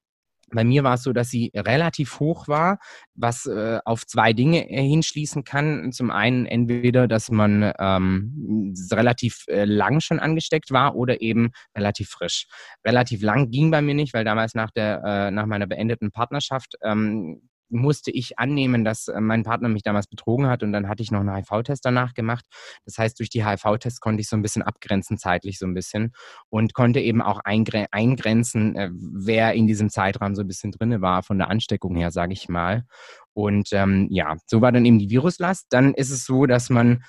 [0.52, 2.80] Bei mir war es so, dass sie relativ hoch war,
[3.16, 5.92] was äh, auf zwei Dinge äh, hinschließen kann.
[5.92, 12.10] Zum einen entweder, dass man ähm, relativ äh, lang schon angesteckt war oder eben relativ
[12.10, 12.48] frisch.
[12.86, 16.76] Relativ lang ging bei mir nicht, weil damals nach, der, äh, nach meiner beendeten Partnerschaft
[16.84, 21.04] ähm, musste ich annehmen, dass äh, mein Partner mich damals betrogen hat und dann hatte
[21.04, 22.46] ich noch einen HIV-Test danach gemacht.
[22.86, 26.14] Das heißt, durch die HIV-Tests konnte ich so ein bisschen abgrenzen, zeitlich so ein bisschen
[26.50, 31.24] und konnte eben auch eingrenzen, äh, wer in diesem Zeitraum so ein bisschen drinne war,
[31.24, 32.86] von der Ansteckung her, sage ich mal.
[33.34, 35.68] Und ähm, ja, so war dann eben die Viruslast.
[35.70, 37.04] Dann ist es so, dass man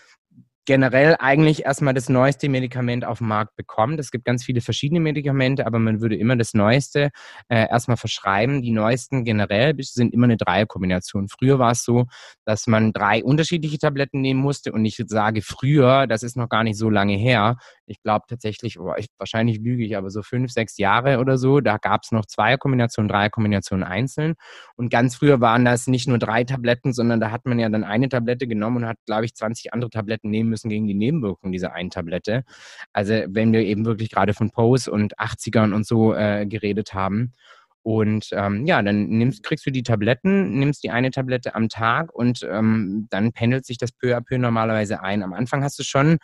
[0.70, 3.98] generell eigentlich erstmal das neueste Medikament auf dem Markt bekommt.
[3.98, 7.10] Es gibt ganz viele verschiedene Medikamente, aber man würde immer das Neueste
[7.48, 8.62] äh, erstmal verschreiben.
[8.62, 11.26] Die neuesten generell sind immer eine Dreierkombination.
[11.26, 12.06] Früher war es so,
[12.44, 16.62] dass man drei unterschiedliche Tabletten nehmen musste und ich sage früher, das ist noch gar
[16.62, 17.56] nicht so lange her.
[17.90, 21.60] Ich glaube tatsächlich, oh, ich, wahrscheinlich lüge ich, aber so fünf, sechs Jahre oder so,
[21.60, 24.34] da gab es noch Zweierkombinationen, Dreierkombinationen einzeln.
[24.76, 27.84] Und ganz früher waren das nicht nur drei Tabletten, sondern da hat man ja dann
[27.84, 31.52] eine Tablette genommen und hat, glaube ich, 20 andere Tabletten nehmen müssen gegen die Nebenwirkungen
[31.52, 32.44] dieser einen Tablette.
[32.92, 37.34] Also wenn wir eben wirklich gerade von Pose und 80ern und so äh, geredet haben.
[37.82, 42.14] Und ähm, ja, dann nimmst, kriegst du die Tabletten, nimmst die eine Tablette am Tag
[42.14, 45.22] und ähm, dann pendelt sich das peu à peu normalerweise ein.
[45.22, 46.18] Am Anfang hast du schon,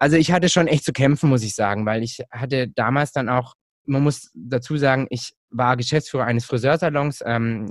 [0.00, 3.28] also ich hatte schon echt zu kämpfen, muss ich sagen, weil ich hatte damals dann
[3.28, 3.54] auch
[3.86, 7.66] man muss dazu sagen, ich war Geschäftsführer eines Friseursalons, ähm,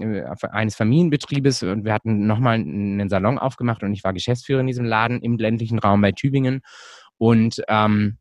[0.51, 4.85] eines Familienbetriebes und wir hatten nochmal einen Salon aufgemacht und ich war Geschäftsführer in diesem
[4.85, 6.61] Laden im ländlichen Raum bei Tübingen.
[7.17, 8.17] Und ähm,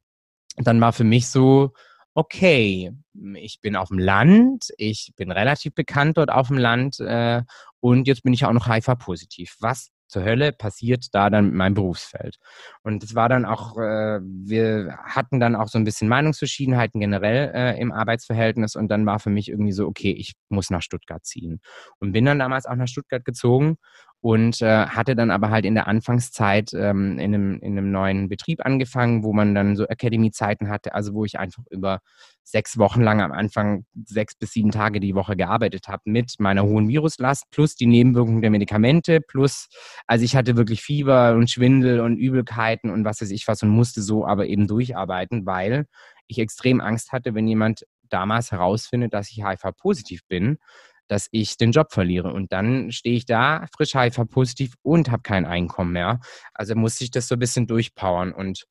[0.57, 1.73] dann war für mich so,
[2.15, 2.93] okay,
[3.35, 7.43] ich bin auf dem Land, ich bin relativ bekannt dort auf dem Land äh,
[7.81, 9.57] und jetzt bin ich auch noch HIV-positiv.
[9.61, 12.39] Was zur Hölle passiert da dann mit meinem Berufsfeld?
[12.83, 17.53] Und es war dann auch, äh, wir hatten dann auch so ein bisschen Meinungsverschiedenheiten generell
[17.55, 21.25] äh, im Arbeitsverhältnis und dann war für mich irgendwie so, okay, ich muss nach Stuttgart
[21.25, 21.61] ziehen.
[22.01, 23.77] Und bin dann damals auch nach Stuttgart gezogen
[24.21, 28.29] und äh, hatte dann aber halt in der Anfangszeit ähm, in, einem, in einem neuen
[28.29, 32.01] Betrieb angefangen, wo man dann so Academy-Zeiten hatte, also wo ich einfach über
[32.43, 36.65] sechs Wochen lang am Anfang sechs bis sieben Tage die Woche gearbeitet habe mit meiner
[36.65, 39.69] hohen Viruslast plus die Nebenwirkungen der Medikamente plus,
[40.07, 43.69] also ich hatte wirklich Fieber und Schwindel und Übelkeiten und was weiß ich was und
[43.69, 45.87] musste so aber eben durcharbeiten, weil
[46.27, 50.59] ich extrem Angst hatte, wenn jemand damals herausfindet, dass ich HIV-positiv bin,
[51.09, 52.33] dass ich den Job verliere.
[52.33, 56.21] Und dann stehe ich da, frisch HIV-positiv und habe kein Einkommen mehr.
[56.55, 58.33] Also musste ich das so ein bisschen durchpowern.
[58.33, 58.67] Und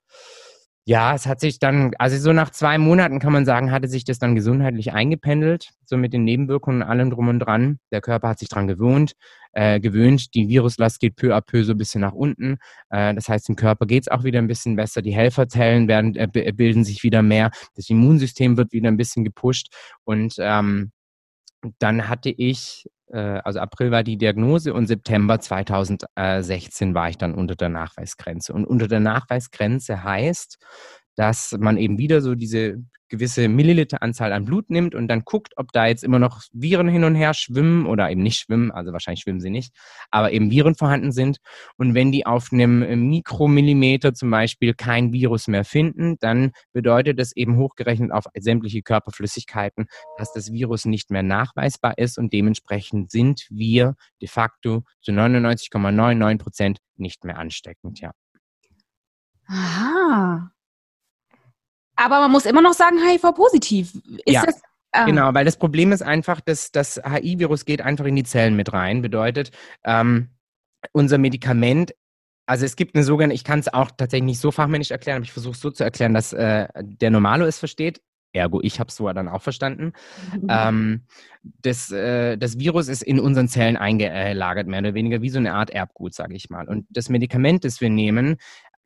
[0.90, 4.06] ja, es hat sich dann, also so nach zwei Monaten kann man sagen, hatte sich
[4.06, 7.80] das dann gesundheitlich eingependelt, so mit den Nebenwirkungen und allem drum und dran.
[7.92, 9.12] Der Körper hat sich dran gewohnt,
[9.52, 10.34] äh, gewöhnt.
[10.34, 12.56] Die Viruslast geht peu à peu so ein bisschen nach unten.
[12.90, 15.02] Äh, das heißt, dem Körper geht es auch wieder ein bisschen besser.
[15.02, 17.52] Die Helferzellen werden, äh, bilden sich wieder mehr.
[17.76, 19.68] Das Immunsystem wird wieder ein bisschen gepusht.
[20.06, 20.94] Und ähm,
[21.80, 27.34] dann hatte ich, äh, also April war die Diagnose und September 2016 war ich dann
[27.34, 28.54] unter der Nachweisgrenze.
[28.54, 30.58] Und unter der Nachweisgrenze heißt,
[31.18, 32.78] dass man eben wieder so diese
[33.10, 37.04] gewisse Milliliteranzahl an Blut nimmt und dann guckt, ob da jetzt immer noch Viren hin
[37.04, 39.74] und her schwimmen oder eben nicht schwimmen, also wahrscheinlich schwimmen sie nicht,
[40.12, 41.38] aber eben Viren vorhanden sind.
[41.78, 47.36] Und wenn die auf einem Mikromillimeter zum Beispiel kein Virus mehr finden, dann bedeutet das
[47.36, 53.48] eben hochgerechnet auf sämtliche Körperflüssigkeiten, dass das Virus nicht mehr nachweisbar ist und dementsprechend sind
[53.50, 58.12] wir de facto zu 99,99 Prozent nicht mehr ansteckend, ja.
[59.50, 60.52] Aha.
[61.98, 63.94] Aber man muss immer noch sagen, HIV-positiv.
[64.26, 64.46] Ist, ja.
[64.46, 64.62] das,
[64.94, 65.04] Ah.
[65.04, 68.72] Genau, weil das Problem ist einfach, dass das HI-Virus geht einfach in die Zellen mit
[68.72, 69.02] rein.
[69.02, 69.52] Bedeutet,
[69.84, 70.30] ähm,
[70.94, 71.94] unser Medikament
[72.48, 75.26] also es gibt eine sogenannte, ich kann es auch tatsächlich nicht so fachmännisch erklären, aber
[75.26, 78.02] ich versuche es so zu erklären, dass äh, der Normalo es versteht.
[78.34, 79.94] Ergo, ich habe es so dann auch verstanden.
[80.34, 80.48] Mhm.
[80.50, 81.02] Ähm,
[81.62, 85.54] das, äh, das Virus ist in unseren Zellen eingelagert, mehr oder weniger wie so eine
[85.54, 86.68] Art Erbgut, sage ich mal.
[86.68, 88.38] Und das Medikament, das wir nehmen,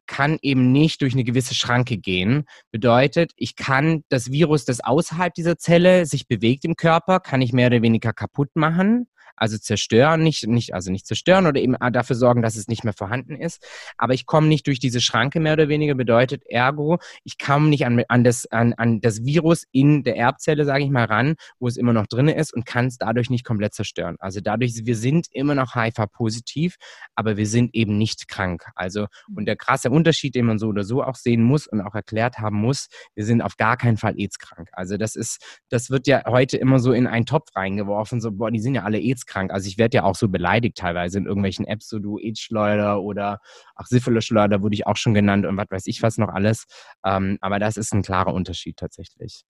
[0.07, 2.45] kann eben nicht durch eine gewisse Schranke gehen.
[2.71, 7.53] Bedeutet, ich kann das Virus, das außerhalb dieser Zelle sich bewegt im Körper, kann ich
[7.53, 9.07] mehr oder weniger kaputt machen
[9.41, 12.93] also zerstören, nicht, nicht, also nicht zerstören oder eben dafür sorgen, dass es nicht mehr
[12.93, 13.65] vorhanden ist.
[13.97, 17.87] Aber ich komme nicht durch diese Schranke mehr oder weniger, bedeutet ergo, ich komme nicht
[17.87, 21.67] an, an, das, an, an das Virus in der Erbzelle, sage ich mal, ran, wo
[21.67, 24.15] es immer noch drin ist und kann es dadurch nicht komplett zerstören.
[24.19, 26.75] Also dadurch, wir sind immer noch HIV-positiv,
[27.15, 28.65] aber wir sind eben nicht krank.
[28.75, 31.95] Also, und der krasse Unterschied, den man so oder so auch sehen muss und auch
[31.95, 34.69] erklärt haben muss, wir sind auf gar keinen Fall AIDS-krank.
[34.71, 38.51] Also das ist, das wird ja heute immer so in einen Topf reingeworfen, so, boah,
[38.51, 39.51] die sind ja alle AIDS-krank krank.
[39.51, 43.39] Also ich werde ja auch so beleidigt teilweise in irgendwelchen Apps, so du AIDS-Schleuder oder
[43.75, 46.65] ach Syphilis-Schleuder wurde ich auch schon genannt und was weiß ich was noch alles.
[47.05, 49.43] Ähm, aber das ist ein klarer Unterschied tatsächlich.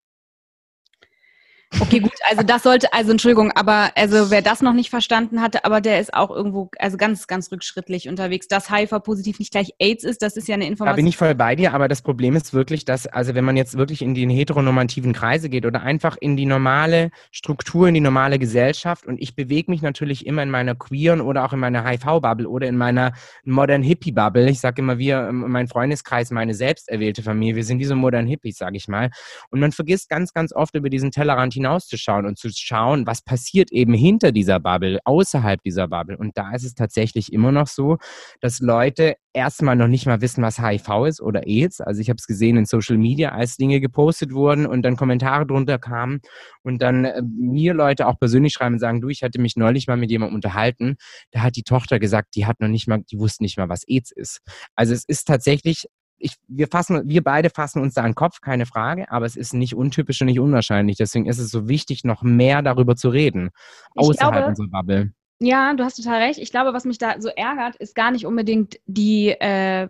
[1.81, 5.65] Okay, gut, also das sollte, also Entschuldigung, aber also wer das noch nicht verstanden hatte,
[5.65, 8.47] aber der ist auch irgendwo, also ganz, ganz rückschrittlich unterwegs.
[8.47, 10.95] Dass HIV-positiv nicht gleich AIDS ist, das ist ja eine Information.
[10.95, 13.57] Da bin ich voll bei dir, aber das Problem ist wirklich, dass, also wenn man
[13.57, 17.99] jetzt wirklich in die heteronormativen Kreise geht oder einfach in die normale Struktur, in die
[17.99, 21.83] normale Gesellschaft und ich bewege mich natürlich immer in meiner queeren oder auch in meiner
[21.83, 23.13] HIV-Bubble oder in meiner
[23.43, 24.49] modern Hippie-Bubble.
[24.51, 27.95] Ich sage immer, wir, ähm, mein Freundeskreis, meine selbst erwählte Familie, wir sind wie so
[27.95, 29.09] modern Hippies, sage ich mal.
[29.49, 33.71] Und man vergisst ganz, ganz oft über diesen Tellerrand hinauszuschauen und zu schauen, was passiert
[33.71, 36.17] eben hinter dieser Bubble, außerhalb dieser Bubble.
[36.17, 37.97] Und da ist es tatsächlich immer noch so,
[38.41, 41.79] dass Leute erstmal noch nicht mal wissen, was HIV ist oder AIDS.
[41.79, 45.45] Also ich habe es gesehen in Social Media, als Dinge gepostet wurden und dann Kommentare
[45.45, 46.19] drunter kamen
[46.63, 49.87] und dann äh, mir Leute auch persönlich schreiben und sagen, du, ich hatte mich neulich
[49.87, 50.95] mal mit jemandem unterhalten,
[51.31, 53.83] da hat die Tochter gesagt, die hat noch nicht mal, die wusste nicht mal, was
[53.87, 54.41] AIDS ist.
[54.75, 55.87] Also es ist tatsächlich
[56.21, 59.35] ich, wir, fassen, wir beide fassen uns da an den Kopf, keine Frage, aber es
[59.35, 60.97] ist nicht untypisch und nicht unwahrscheinlich.
[60.97, 63.49] Deswegen ist es so wichtig, noch mehr darüber zu reden,
[63.95, 65.11] außerhalb glaube, unserer Bubble.
[65.39, 66.39] Ja, du hast total recht.
[66.39, 69.89] Ich glaube, was mich da so ärgert, ist gar nicht unbedingt die äh,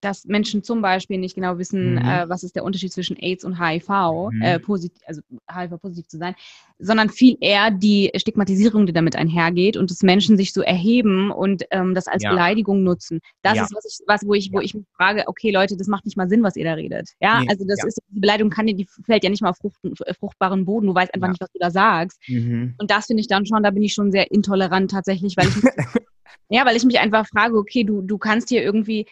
[0.00, 1.98] dass Menschen zum Beispiel nicht genau wissen, mhm.
[1.98, 3.88] äh, was ist der Unterschied zwischen AIDS und HIV,
[4.32, 4.42] mhm.
[4.42, 6.34] äh, positiv, also HIV positiv zu sein,
[6.78, 11.64] sondern viel eher die Stigmatisierung, die damit einhergeht und dass Menschen sich so erheben und
[11.70, 12.30] ähm, das als ja.
[12.30, 13.20] Beleidigung nutzen.
[13.42, 13.62] Das ja.
[13.62, 14.52] ist was, ich, was wo ich, ja.
[14.54, 17.10] wo ich mich frage, okay Leute, das macht nicht mal Sinn, was ihr da redet.
[17.20, 17.46] Ja, nee.
[17.48, 19.78] also das ist die Beleidigung kann die fällt ja nicht mal auf frucht,
[20.18, 20.86] fruchtbaren Boden.
[20.86, 22.20] Du weißt einfach nicht, was du da sagst.
[22.28, 22.74] Mhm.
[22.78, 25.54] Und das finde ich dann schon, da bin ich schon sehr intolerant tatsächlich, weil ich
[26.48, 29.06] Ja, weil ich mich einfach frage, okay, du, du kannst hier irgendwie,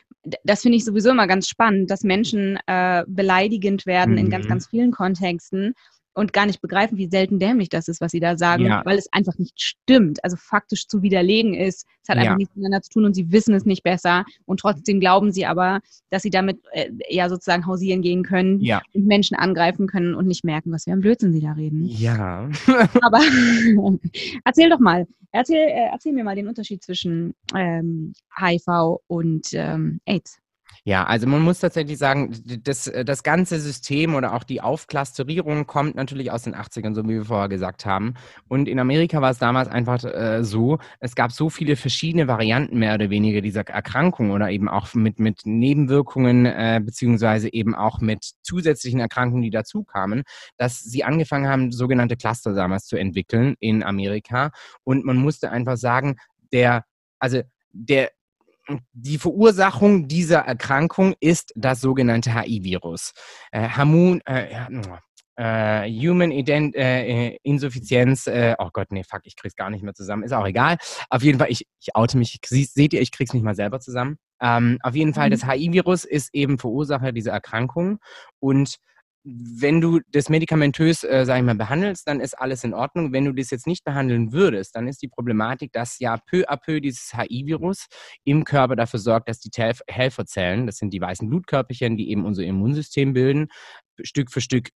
[0.45, 4.19] das finde ich sowieso immer ganz spannend, dass Menschen äh, beleidigend werden mhm.
[4.19, 4.49] in ganz, mhm.
[4.49, 5.75] ganz vielen Kontexten
[6.15, 8.83] und gar nicht begreifen, wie selten dämlich das ist, was sie da sagen, ja.
[8.85, 11.87] weil es einfach nicht stimmt, also faktisch zu widerlegen ist.
[12.03, 15.01] Es hat einfach nichts miteinander zu tun und sie wissen es nicht besser und trotzdem
[15.01, 18.83] glauben sie aber, dass sie damit äh, ja sozusagen hausieren gehen können ja.
[18.93, 21.85] und Menschen angreifen können und nicht merken, was für ein Blödsinn sie da reden.
[21.85, 22.49] Ja.
[23.03, 23.21] aber
[24.45, 30.01] erzähl doch mal, erzähl, äh, erzähl mir mal den Unterschied zwischen ähm, HIV und ähm,
[30.07, 30.39] AIDS.
[30.85, 35.67] Ja, also man muss tatsächlich sagen, das, äh, das ganze System oder auch die Aufklasterierung
[35.67, 38.15] kommt natürlich aus den 80ern, so wie wir vorher gesagt haben.
[38.49, 42.79] Und in Amerika war es damals einfach äh, so, es gab so viele verschiedene Varianten
[42.79, 48.01] mehr oder weniger dieser Erkrankung oder eben auch mit, mit Nebenwirkungen äh, beziehungsweise eben auch
[48.01, 50.23] mit zusätzlichen Erkrankungen, die dazu kamen,
[50.57, 54.51] dass sie angefangen haben, sogenannte Cluster damals zu entwickeln in Amerika.
[54.85, 56.17] Und man musste einfach sagen,
[56.53, 56.85] der,
[57.19, 58.11] also der
[58.93, 63.13] die Verursachung dieser Erkrankung ist das sogenannte HI-Virus.
[63.51, 64.67] Äh, Hamun, äh,
[65.37, 69.95] äh, Human Ident äh, Insuffizienz, äh, oh Gott, nee, fuck, ich krieg's gar nicht mehr
[69.95, 70.77] zusammen, ist auch egal.
[71.09, 74.19] Auf jeden Fall, ich, ich oute mich, seht ihr, ich krieg's nicht mal selber zusammen.
[74.43, 75.33] Ähm, auf jeden Fall, mhm.
[75.33, 78.01] das HI-Virus ist eben Verursacher dieser Erkrankung
[78.39, 78.77] und
[79.23, 83.13] wenn du das medikamentös, äh, sag ich mal, behandelst, dann ist alles in Ordnung.
[83.13, 86.57] Wenn du das jetzt nicht behandeln würdest, dann ist die Problematik, dass ja peu à
[86.57, 87.87] peu dieses HI-Virus
[88.25, 89.51] im Körper dafür sorgt, dass die
[89.89, 93.49] Helferzellen, das sind die weißen Blutkörperchen, die eben unser Immunsystem bilden,
[94.03, 94.71] Stück für Stück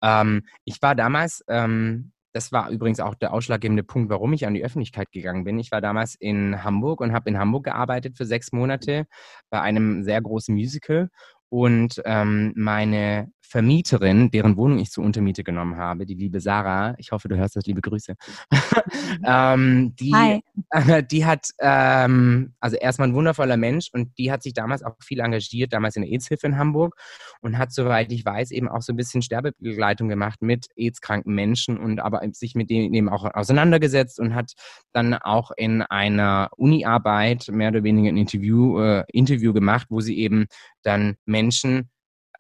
[0.02, 4.56] Ähm, ich war damals, ähm, das war übrigens auch der ausschlaggebende Punkt, warum ich an
[4.56, 5.60] die Öffentlichkeit gegangen bin.
[5.60, 9.06] Ich war damals in Hamburg und habe in Hamburg gearbeitet für sechs Monate
[9.52, 11.10] bei einem sehr großen Musical
[11.50, 17.12] und ähm, meine Vermieterin, deren Wohnung ich zur Untermiete genommen habe, die liebe Sarah, ich
[17.12, 18.16] hoffe, du hörst das, liebe Grüße,
[19.26, 24.54] ähm, die, äh, die hat, ähm, also erstmal ein wundervoller Mensch und die hat sich
[24.54, 26.96] damals auch viel engagiert, damals in der AIDS-Hilfe in Hamburg
[27.42, 31.78] und hat, soweit ich weiß, eben auch so ein bisschen Sterbebegleitung gemacht mit AIDS-kranken Menschen
[31.78, 34.54] und aber sich mit denen eben auch auseinandergesetzt und hat
[34.92, 40.18] dann auch in einer Uni-Arbeit mehr oder weniger ein Interview, äh, Interview gemacht, wo sie
[40.18, 40.46] eben
[40.84, 41.90] dann Menschen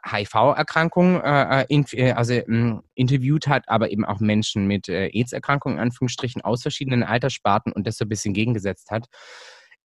[0.09, 5.07] HIV-Erkrankungen äh, äh, in, äh, also äh, interviewt hat, aber eben auch Menschen mit äh,
[5.07, 9.07] AIDS-Erkrankungen, Anführungsstrichen, aus verschiedenen Alterssparten und das so ein bisschen gegengesetzt hat.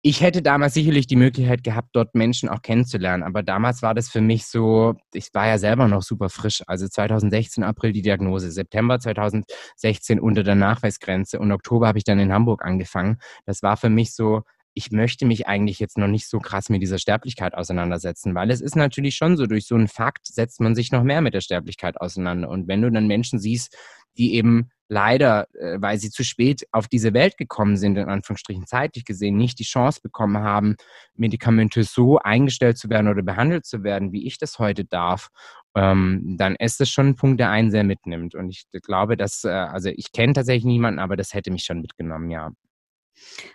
[0.00, 4.09] Ich hätte damals sicherlich die Möglichkeit gehabt, dort Menschen auch kennenzulernen, aber damals war das
[4.09, 6.62] für mich so, ich war ja selber noch super frisch.
[6.68, 12.20] Also 2016 April die Diagnose, September 2016 unter der Nachweisgrenze und Oktober habe ich dann
[12.20, 13.18] in Hamburg angefangen.
[13.44, 14.42] Das war für mich so,
[14.78, 18.60] ich möchte mich eigentlich jetzt noch nicht so krass mit dieser Sterblichkeit auseinandersetzen, weil es
[18.60, 21.40] ist natürlich schon so, durch so einen Fakt setzt man sich noch mehr mit der
[21.40, 22.48] Sterblichkeit auseinander.
[22.48, 23.76] Und wenn du dann Menschen siehst,
[24.16, 28.66] die eben leider, äh, weil sie zu spät auf diese Welt gekommen sind, in Anführungsstrichen
[28.66, 30.76] zeitlich gesehen, nicht die Chance bekommen haben,
[31.16, 35.28] medikamentös so eingestellt zu werden oder behandelt zu werden, wie ich das heute darf,
[35.74, 38.36] ähm, dann ist das schon ein Punkt, der einen sehr mitnimmt.
[38.36, 41.80] Und ich glaube, dass, äh, also ich kenne tatsächlich niemanden, aber das hätte mich schon
[41.80, 42.52] mitgenommen, ja.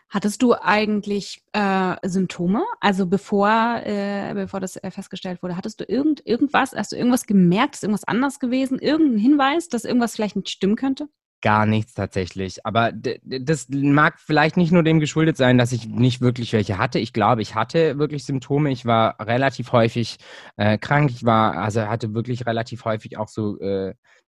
[0.09, 2.63] Hattest du eigentlich äh, Symptome?
[2.79, 7.25] Also bevor, äh, bevor das äh, festgestellt wurde, hattest du irgend, irgendwas, hast du irgendwas
[7.25, 8.79] gemerkt, ist irgendwas anders gewesen?
[8.79, 11.07] Irgendein Hinweis, dass irgendwas vielleicht nicht stimmen könnte?
[11.43, 12.65] Gar nichts tatsächlich.
[12.65, 16.99] Aber das mag vielleicht nicht nur dem geschuldet sein, dass ich nicht wirklich welche hatte.
[16.99, 18.71] Ich glaube, ich hatte wirklich Symptome.
[18.71, 20.19] Ich war relativ häufig
[20.55, 21.11] äh, krank.
[21.11, 23.93] Ich war, also hatte wirklich relativ häufig auch so äh,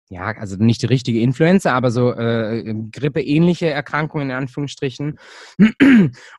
[0.09, 5.17] ja, also nicht die richtige Influenza, aber so äh, grippeähnliche Erkrankungen in Anführungsstrichen.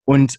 [0.05, 0.39] Und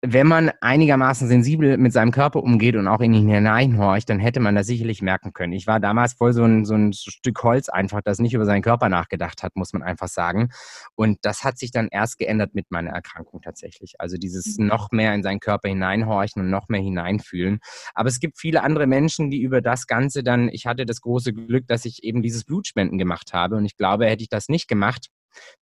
[0.00, 4.38] wenn man einigermaßen sensibel mit seinem Körper umgeht und auch in ihn hineinhorcht, dann hätte
[4.38, 5.52] man das sicherlich merken können.
[5.52, 8.62] Ich war damals voll so ein, so ein Stück Holz einfach, das nicht über seinen
[8.62, 10.50] Körper nachgedacht hat, muss man einfach sagen.
[10.94, 13.94] Und das hat sich dann erst geändert mit meiner Erkrankung tatsächlich.
[13.98, 14.68] Also dieses mhm.
[14.68, 17.58] noch mehr in seinen Körper hineinhorchen und noch mehr hineinfühlen.
[17.94, 21.32] Aber es gibt viele andere Menschen, die über das Ganze dann, ich hatte das große
[21.32, 23.56] Glück, dass ich eben dieses Blutspenden gemacht habe.
[23.56, 25.08] Und ich glaube, hätte ich das nicht gemacht,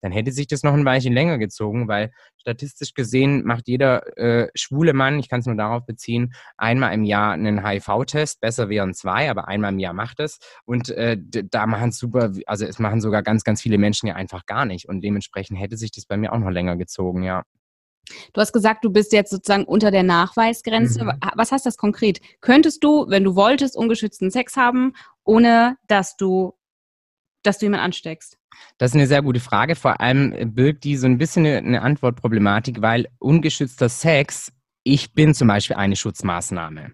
[0.01, 4.49] dann hätte sich das noch ein Weilchen länger gezogen, weil statistisch gesehen macht jeder äh,
[4.55, 8.39] schwule Mann, ich kann es nur darauf beziehen, einmal im Jahr einen HIV-Test.
[8.39, 10.39] Besser wären zwei, aber einmal im Jahr macht es.
[10.65, 14.15] Und äh, da machen es super, also es machen sogar ganz, ganz viele Menschen ja
[14.15, 14.87] einfach gar nicht.
[14.87, 17.43] Und dementsprechend hätte sich das bei mir auch noch länger gezogen, ja.
[18.33, 21.05] Du hast gesagt, du bist jetzt sozusagen unter der Nachweisgrenze.
[21.05, 21.13] Mhm.
[21.35, 22.21] Was heißt das konkret?
[22.41, 26.53] Könntest du, wenn du wolltest, ungeschützten Sex haben, ohne dass du,
[27.43, 28.37] dass du jemanden ansteckst?
[28.77, 29.75] Das ist eine sehr gute Frage.
[29.75, 34.51] Vor allem birgt die so ein bisschen eine Antwortproblematik, weil ungeschützter Sex
[34.87, 36.91] ich bin zum Beispiel eine Schutzmaßnahme.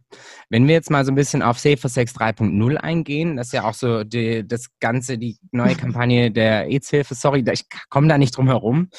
[0.50, 3.66] Wenn wir jetzt mal so ein bisschen auf Safer Sex 3.0 eingehen, das ist ja
[3.66, 7.16] auch so die, das Ganze, die neue Kampagne der AIDS-Hilfe.
[7.16, 8.90] Sorry, ich komme da nicht drum herum.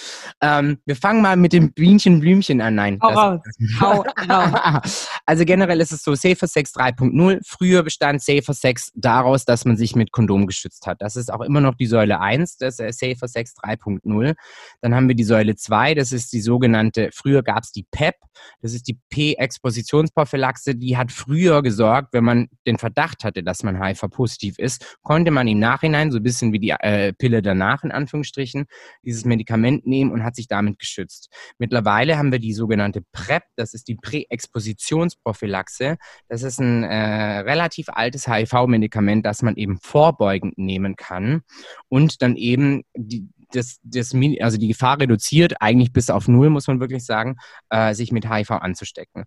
[0.43, 2.75] Ähm, wir fangen mal mit dem Bienchen Blümchen an.
[2.75, 2.99] Nein.
[3.01, 3.39] Oh,
[3.81, 4.79] oh, oh.
[5.25, 7.41] also generell ist es so, Safer Sex 3.0.
[7.47, 11.01] Früher bestand Safer Sex daraus, dass man sich mit Kondom geschützt hat.
[11.01, 14.35] Das ist auch immer noch die Säule 1, das ist Safer Sex 3.0.
[14.83, 18.17] Dann haben wir die Säule 2, das ist die sogenannte, früher gab es die PEP,
[18.61, 20.75] das ist ist die P-Expositionsprophylaxe.
[20.75, 25.49] Die hat früher gesorgt, wenn man den Verdacht hatte, dass man HIV-positiv ist, konnte man
[25.49, 28.67] im Nachhinein, so ein bisschen wie die äh, Pille danach in Anführungsstrichen,
[29.03, 31.29] dieses Medikament nehmen und hat sich damit geschützt.
[31.59, 35.97] Mittlerweile haben wir die sogenannte PrEP, das ist die Präexpositionsprophylaxe.
[36.29, 41.43] Das ist ein äh, relativ altes HIV-Medikament, das man eben vorbeugend nehmen kann
[41.89, 46.67] und dann eben die, das, das, also die Gefahr reduziert, eigentlich bis auf null, muss
[46.67, 47.37] man wirklich sagen,
[47.71, 49.25] äh, sich mit HIV anzustecken.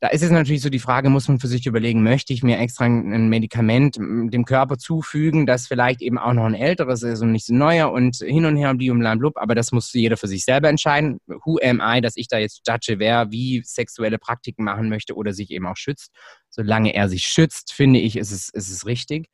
[0.00, 2.58] Da ist es natürlich so die Frage, muss man für sich überlegen, möchte ich mir
[2.58, 7.32] extra ein Medikament dem Körper zufügen, das vielleicht eben auch noch ein älteres ist und
[7.32, 10.18] nicht so neuer und hin und her und die um blub, aber das muss jeder
[10.18, 11.18] für sich selber entscheiden.
[11.26, 15.32] Who am I, dass ich da jetzt judge, wer wie sexuelle Praktiken machen möchte oder
[15.32, 16.12] sich eben auch schützt.
[16.50, 19.30] Solange er sich schützt, finde ich, ist es, ist es richtig.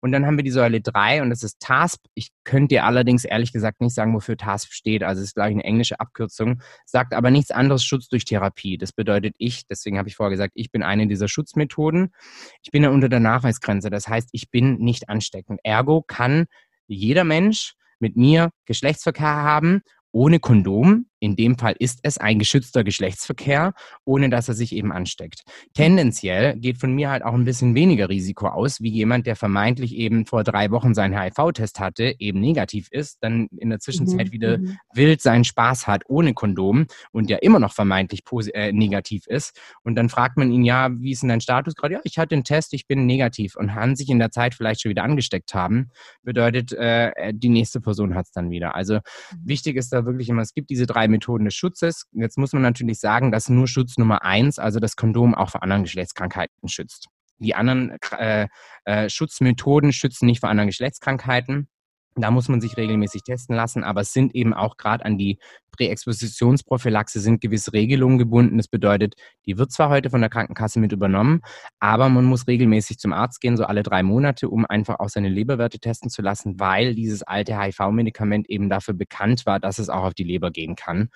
[0.00, 2.00] Und dann haben wir die Säule 3 und das ist TASP.
[2.14, 5.02] Ich könnte dir allerdings ehrlich gesagt nicht sagen, wofür TASP steht.
[5.02, 8.78] Also es ist, glaube ich, eine englische Abkürzung, sagt aber nichts anderes Schutz durch Therapie.
[8.78, 12.14] Das bedeutet ich, deswegen habe ich vorher gesagt, ich bin eine dieser Schutzmethoden.
[12.62, 13.90] Ich bin ja unter der Nachweisgrenze.
[13.90, 15.60] Das heißt, ich bin nicht ansteckend.
[15.64, 16.46] Ergo kann
[16.86, 19.82] jeder Mensch mit mir Geschlechtsverkehr haben
[20.12, 21.06] ohne Kondom.
[21.20, 23.72] In dem Fall ist es ein geschützter Geschlechtsverkehr,
[24.04, 25.42] ohne dass er sich eben ansteckt.
[25.74, 29.94] Tendenziell geht von mir halt auch ein bisschen weniger Risiko aus, wie jemand, der vermeintlich
[29.94, 34.32] eben vor drei Wochen seinen HIV-Test hatte, eben negativ ist, dann in der Zwischenzeit mhm.
[34.32, 34.78] wieder mhm.
[34.94, 38.22] wild seinen Spaß hat ohne Kondom und der immer noch vermeintlich
[38.54, 39.58] äh, negativ ist.
[39.82, 41.94] Und dann fragt man ihn, ja, wie ist denn dein Status gerade?
[41.94, 44.82] Ja, ich hatte den Test, ich bin negativ und kann sich in der Zeit vielleicht
[44.82, 45.88] schon wieder angesteckt haben.
[46.22, 48.74] Bedeutet, äh, die nächste Person hat es dann wieder.
[48.74, 49.00] Also mhm.
[49.44, 52.06] wichtig ist da wirklich immer, es gibt diese drei Methoden des Schutzes.
[52.12, 55.62] Jetzt muss man natürlich sagen, dass nur Schutz Nummer eins, also das Kondom, auch vor
[55.62, 57.08] anderen Geschlechtskrankheiten schützt.
[57.38, 58.48] Die anderen äh,
[58.84, 61.68] äh, Schutzmethoden schützen nicht vor anderen Geschlechtskrankheiten.
[62.16, 65.38] Da muss man sich regelmäßig testen lassen, aber es sind eben auch gerade an die
[65.78, 68.56] Präexpositionsprophylaxe sind gewisse Regelungen gebunden.
[68.56, 69.14] Das bedeutet,
[69.46, 71.40] die wird zwar heute von der Krankenkasse mit übernommen,
[71.78, 75.28] aber man muss regelmäßig zum Arzt gehen, so alle drei Monate, um einfach auch seine
[75.28, 80.02] Leberwerte testen zu lassen, weil dieses alte HIV-Medikament eben dafür bekannt war, dass es auch
[80.02, 81.08] auf die Leber gehen kann.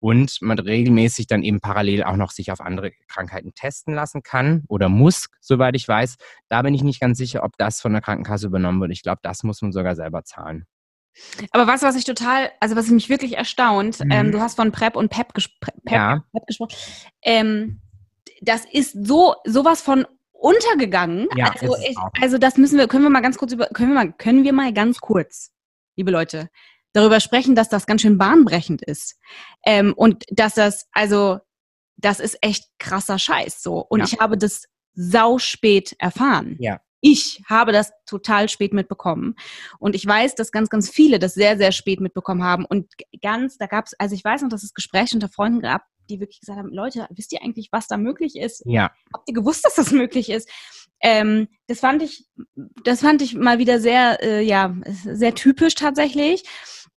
[0.00, 4.64] Und man regelmäßig dann eben parallel auch noch sich auf andere Krankheiten testen lassen kann
[4.68, 6.16] oder muss, soweit ich weiß.
[6.48, 8.90] Da bin ich nicht ganz sicher, ob das von der Krankenkasse übernommen wird.
[8.90, 10.66] Ich glaube, das muss man sogar selber zahlen.
[11.50, 14.10] Aber was, was ich total, also was mich wirklich erstaunt, mhm.
[14.10, 16.24] ähm, du hast von PrEP und PEP, gespr Pep, ja.
[16.32, 16.74] Pep gesprochen.
[17.22, 17.80] Ähm,
[18.40, 21.28] das ist so sowas von untergegangen.
[21.36, 23.94] Ja, also, ich, also das müssen wir, können wir mal ganz kurz über, können wir
[23.94, 25.52] mal, können wir mal ganz kurz,
[25.96, 26.48] liebe Leute,
[26.92, 29.18] darüber sprechen, dass das ganz schön bahnbrechend ist.
[29.64, 31.38] Ähm, und dass das, also,
[31.96, 33.78] das ist echt krasser Scheiß so.
[33.78, 34.06] Und ja.
[34.06, 36.56] ich habe das sau spät erfahren.
[36.58, 39.34] Ja ich habe das total spät mitbekommen.
[39.78, 42.64] Und ich weiß, dass ganz, ganz viele das sehr, sehr spät mitbekommen haben.
[42.64, 42.92] Und
[43.22, 46.20] ganz, da gab es, also ich weiß noch, dass es Gespräche unter Freunden gab, die
[46.20, 48.62] wirklich gesagt haben, Leute, wisst ihr eigentlich, was da möglich ist?
[48.66, 48.90] Ja.
[49.14, 50.50] Habt ihr gewusst, dass das möglich ist?
[51.02, 52.26] Ähm, das fand ich,
[52.84, 56.44] das fand ich mal wieder sehr, äh, ja, sehr typisch tatsächlich.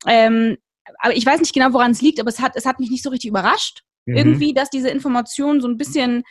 [0.06, 0.58] Ähm,
[1.00, 3.04] aber ich weiß nicht genau, woran es liegt, aber es hat, es hat mich nicht
[3.04, 3.84] so richtig überrascht.
[4.06, 4.18] Mhm.
[4.18, 6.24] Irgendwie, dass diese Information so ein bisschen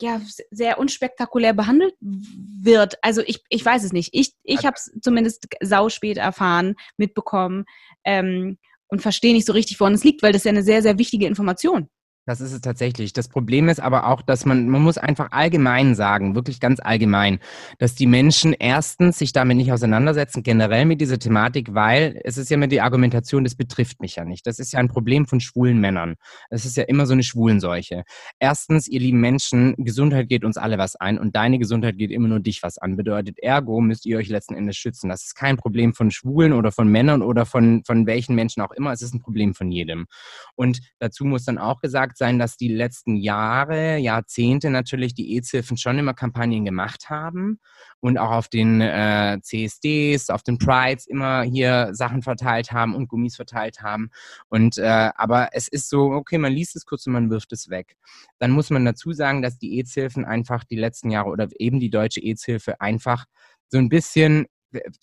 [0.00, 0.20] ja,
[0.50, 2.96] sehr unspektakulär behandelt wird.
[3.02, 4.10] Also ich, ich weiß es nicht.
[4.12, 7.64] Ich, ich habe es zumindest sauspät erfahren, mitbekommen
[8.04, 10.82] ähm, und verstehe nicht so richtig, woran es liegt, weil das ist ja eine sehr,
[10.82, 11.88] sehr wichtige Information.
[12.26, 13.12] Das ist es tatsächlich.
[13.12, 17.38] Das Problem ist aber auch, dass man, man muss einfach allgemein sagen, wirklich ganz allgemein,
[17.78, 22.48] dass die Menschen erstens sich damit nicht auseinandersetzen, generell mit dieser Thematik, weil es ist
[22.48, 24.46] ja immer die Argumentation, das betrifft mich ja nicht.
[24.46, 26.14] Das ist ja ein Problem von schwulen Männern.
[26.48, 28.04] Das ist ja immer so eine Schwulenseuche.
[28.38, 32.28] Erstens, ihr lieben Menschen, Gesundheit geht uns alle was ein und deine Gesundheit geht immer
[32.28, 32.96] nur dich was an.
[32.96, 35.10] Bedeutet, ergo müsst ihr euch letzten Endes schützen.
[35.10, 38.72] Das ist kein Problem von Schwulen oder von Männern oder von, von welchen Menschen auch
[38.72, 38.92] immer.
[38.92, 40.06] Es ist ein Problem von jedem.
[40.54, 45.36] Und dazu muss dann auch gesagt gesagt sein, dass die letzten Jahre, Jahrzehnte natürlich die
[45.36, 47.58] EZ-Hilfen schon immer Kampagnen gemacht haben
[48.00, 53.08] und auch auf den äh, CSDs, auf den Prides immer hier Sachen verteilt haben und
[53.08, 54.10] Gummis verteilt haben.
[54.48, 57.68] Und äh, aber es ist so, okay, man liest es kurz und man wirft es
[57.70, 57.96] weg.
[58.38, 61.90] Dann muss man dazu sagen, dass die EZ-Hilfen einfach die letzten Jahre oder eben die
[61.90, 63.24] deutsche EZ-Hilfe einfach
[63.68, 64.46] so ein bisschen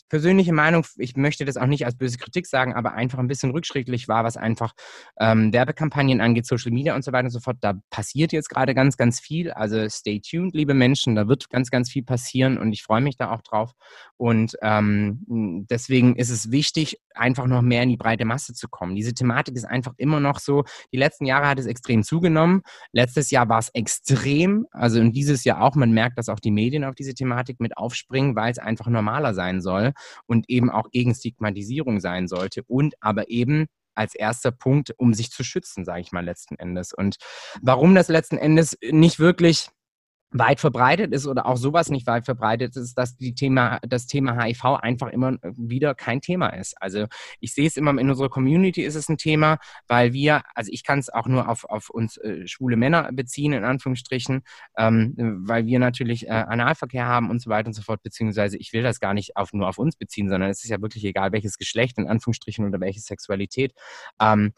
[0.09, 3.51] persönliche Meinung, ich möchte das auch nicht als böse Kritik sagen, aber einfach ein bisschen
[3.51, 4.73] rückschrittlich war, was einfach
[5.19, 7.57] ähm, Werbekampagnen angeht, Social Media und so weiter und so fort.
[7.61, 9.51] Da passiert jetzt gerade ganz, ganz viel.
[9.51, 13.17] Also stay tuned, liebe Menschen, da wird ganz, ganz viel passieren und ich freue mich
[13.17, 13.71] da auch drauf.
[14.17, 18.95] Und ähm, deswegen ist es wichtig, einfach noch mehr in die breite Masse zu kommen.
[18.95, 22.61] Diese Thematik ist einfach immer noch so, die letzten Jahre hat es extrem zugenommen.
[22.91, 25.75] Letztes Jahr war es extrem, also und dieses Jahr auch.
[25.75, 29.33] Man merkt, dass auch die Medien auf diese Thematik mit aufspringen, weil es einfach normaler
[29.33, 29.93] sein soll
[30.25, 35.31] und eben auch gegen Stigmatisierung sein sollte und aber eben als erster Punkt, um sich
[35.31, 36.93] zu schützen, sage ich mal letzten Endes.
[36.93, 37.17] Und
[37.61, 39.69] warum das letzten Endes nicht wirklich
[40.31, 44.41] weit verbreitet ist oder auch sowas nicht weit verbreitet ist, dass die Thema, das Thema
[44.41, 46.81] HIV einfach immer wieder kein Thema ist.
[46.81, 47.07] Also
[47.39, 49.57] ich sehe es immer in unserer Community ist es ein Thema,
[49.87, 53.53] weil wir, also ich kann es auch nur auf, auf uns äh, schwule Männer beziehen,
[53.53, 54.43] in Anführungsstrichen,
[54.77, 55.13] ähm,
[55.45, 58.83] weil wir natürlich äh, Analverkehr haben und so weiter und so fort, beziehungsweise ich will
[58.83, 61.57] das gar nicht auf, nur auf uns beziehen, sondern es ist ja wirklich egal, welches
[61.57, 63.73] Geschlecht, in Anführungsstrichen, oder welche Sexualität.
[64.21, 64.53] Ähm,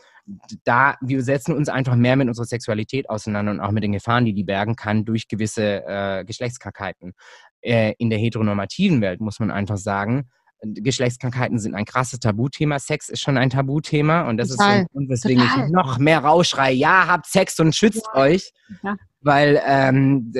[0.64, 4.26] da, wir setzen uns einfach mehr mit unserer Sexualität auseinander und auch mit den Gefahren,
[4.26, 7.14] die die bergen kann durch gewisse äh, Geschlechtskrankheiten.
[7.62, 10.30] Äh, in der heteronormativen Welt muss man einfach sagen,
[10.66, 12.80] Geschlechtskrankheiten sind ein krasses Tabuthema.
[12.80, 14.70] Sex ist schon ein Tabuthema und das Total.
[14.70, 15.66] ist der Grund, weswegen Total.
[15.66, 16.74] ich noch mehr rausschreie.
[16.74, 18.22] Ja, habt Sex und schützt ja.
[18.22, 18.54] euch.
[18.82, 20.34] Ja weil ähm,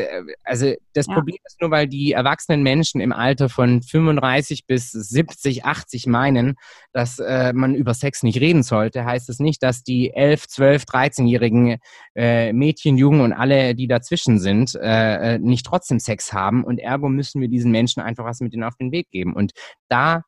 [0.44, 1.14] also das ja.
[1.14, 6.56] Problem ist nur, weil die erwachsenen Menschen im Alter von 35 bis 70, 80 meinen,
[6.92, 10.48] dass äh, man über Sex nicht reden sollte, heißt es das nicht, dass die 11,
[10.48, 11.78] 12, 13-jährigen
[12.16, 16.80] äh, Mädchen, Jungen und alle, die dazwischen sind, äh, äh, nicht trotzdem Sex haben und
[16.80, 19.34] ergo müssen wir diesen Menschen einfach was mit ihnen auf den Weg geben.
[19.34, 19.54] Und
[19.88, 20.24] da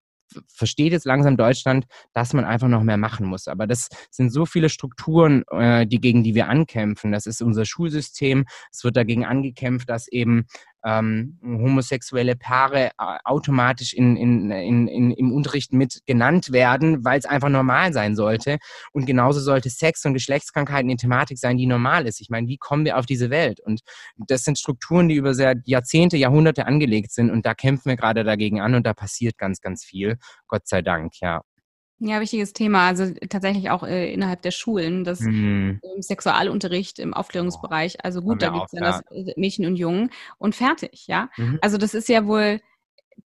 [0.47, 3.47] versteht jetzt langsam Deutschland, dass man einfach noch mehr machen muss.
[3.47, 7.11] Aber das sind so viele Strukturen, äh, die gegen die wir ankämpfen.
[7.11, 8.45] Das ist unser Schulsystem.
[8.71, 10.45] Es wird dagegen angekämpft, dass eben
[10.85, 17.17] ähm, homosexuelle Paare äh, automatisch in, in, in, in, im Unterricht mit genannt werden, weil
[17.17, 18.57] es einfach normal sein sollte.
[18.91, 22.21] Und genauso sollte Sex und Geschlechtskrankheiten eine Thematik sein, die normal ist.
[22.21, 23.59] Ich meine, wie kommen wir auf diese Welt?
[23.59, 23.81] Und
[24.17, 25.33] das sind Strukturen, die über
[25.65, 27.31] Jahrzehnte, Jahrhunderte angelegt sind.
[27.31, 30.17] Und da kämpfen wir gerade dagegen an und da passiert ganz, ganz viel.
[30.47, 31.41] Gott sei Dank, ja.
[31.99, 32.87] Ja, wichtiges Thema.
[32.87, 35.79] Also tatsächlich auch äh, innerhalb der Schulen, das mhm.
[35.95, 38.03] im Sexualunterricht, im Aufklärungsbereich.
[38.03, 41.29] Also gut, da gibt es ja das äh, Mädchen und Jungen und fertig, ja.
[41.37, 41.59] Mhm.
[41.61, 42.59] Also das ist ja wohl,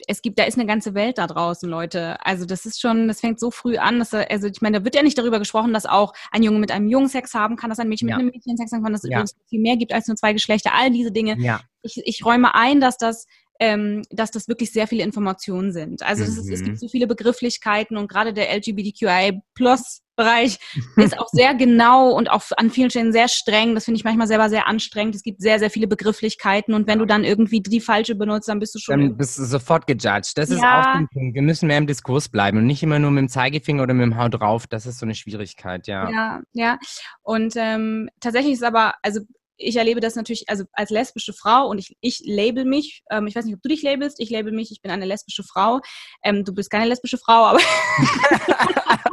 [0.06, 2.24] es gibt, da ist eine ganze Welt da draußen, Leute.
[2.24, 4.94] Also das ist schon, das fängt so früh an, dass also ich meine, da wird
[4.94, 7.78] ja nicht darüber gesprochen, dass auch ein Junge mit einem Jungen Sex haben kann, dass
[7.78, 8.16] ein Mädchen ja.
[8.16, 9.24] mit einem Mädchen Sex haben kann, dass es ja.
[9.48, 10.72] viel mehr gibt als nur zwei Geschlechter.
[10.74, 11.36] All diese Dinge.
[11.38, 11.60] Ja.
[11.82, 13.26] Ich, ich räume ein, dass das
[13.60, 16.02] ähm, dass das wirklich sehr viele Informationen sind.
[16.02, 16.30] Also mhm.
[16.30, 16.76] ist, es gibt mhm.
[16.76, 20.58] so viele Begrifflichkeiten und gerade der LGBTQI Plus Bereich
[20.96, 23.74] ist auch sehr genau und auch an vielen Stellen sehr streng.
[23.74, 25.14] Das finde ich manchmal selber sehr anstrengend.
[25.14, 28.58] Es gibt sehr, sehr viele Begrifflichkeiten und wenn du dann irgendwie die falsche benutzt, dann
[28.58, 29.00] bist du schon.
[29.00, 30.36] Dann bist du sofort gejudged.
[30.36, 30.80] Das ist ja.
[30.80, 31.34] auch der Punkt.
[31.34, 34.04] Wir müssen mehr im Diskurs bleiben und nicht immer nur mit dem Zeigefinger oder mit
[34.04, 34.66] dem Haut drauf.
[34.66, 36.10] Das ist so eine Schwierigkeit, ja.
[36.10, 36.78] Ja, ja.
[37.22, 39.20] Und ähm, tatsächlich ist aber, also
[39.58, 43.02] ich erlebe das natürlich also als lesbische Frau und ich, ich label mich.
[43.10, 44.20] Ähm, ich weiß nicht, ob du dich labelst.
[44.20, 44.70] Ich label mich.
[44.70, 45.80] Ich bin eine lesbische Frau.
[46.22, 47.58] Ähm, du bist keine lesbische Frau, aber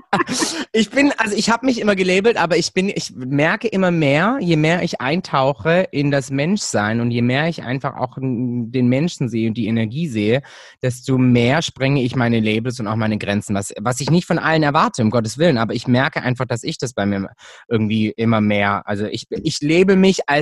[0.72, 4.38] ich bin, also ich habe mich immer gelabelt, aber ich bin, ich merke immer mehr,
[4.40, 9.30] je mehr ich eintauche in das Menschsein und je mehr ich einfach auch den Menschen
[9.30, 10.42] sehe und die Energie sehe,
[10.82, 14.40] desto mehr sprenge ich meine Labels und auch meine Grenzen, was, was ich nicht von
[14.40, 17.30] allen erwarte, um Gottes Willen, aber ich merke einfach, dass ich das bei mir
[17.68, 20.35] irgendwie immer mehr, also ich, ich lebe mich als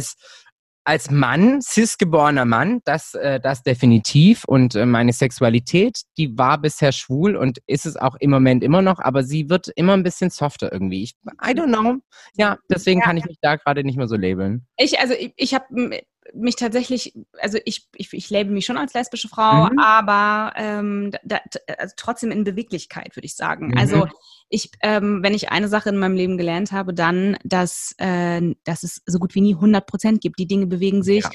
[0.85, 4.43] als Mann, cis-geborener Mann, das, äh, das definitiv.
[4.45, 8.81] Und äh, meine Sexualität, die war bisher schwul und ist es auch im Moment immer
[8.81, 11.03] noch, aber sie wird immer ein bisschen softer irgendwie.
[11.03, 11.97] Ich, I don't know.
[12.35, 13.05] Ja, deswegen ja.
[13.05, 14.65] kann ich mich da gerade nicht mehr so labeln.
[14.77, 15.65] Ich, also ich, ich habe
[16.33, 19.79] mich tatsächlich, also ich, ich, ich label mich schon als lesbische Frau, mhm.
[19.79, 21.39] aber ähm, da,
[21.77, 23.69] also trotzdem in Beweglichkeit, würde ich sagen.
[23.69, 23.77] Mhm.
[23.77, 24.07] Also
[24.49, 28.83] ich, ähm, wenn ich eine Sache in meinem Leben gelernt habe, dann, dass, äh, dass
[28.83, 30.39] es so gut wie nie 100 Prozent gibt.
[30.39, 31.23] Die Dinge bewegen sich.
[31.23, 31.29] Ja.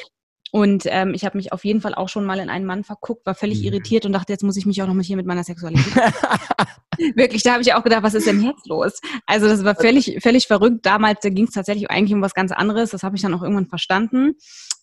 [0.50, 3.26] Und ähm, ich habe mich auf jeden Fall auch schon mal in einen Mann verguckt,
[3.26, 3.66] war völlig mhm.
[3.66, 5.94] irritiert und dachte, jetzt muss ich mich auch noch mal hier mit meiner Sexualität.
[7.14, 9.00] Wirklich, da habe ich auch gedacht, was ist denn jetzt los?
[9.26, 10.86] Also das war völlig, völlig verrückt.
[10.86, 12.90] Damals ging es tatsächlich eigentlich um was ganz anderes.
[12.90, 14.36] Das habe ich dann auch irgendwann verstanden.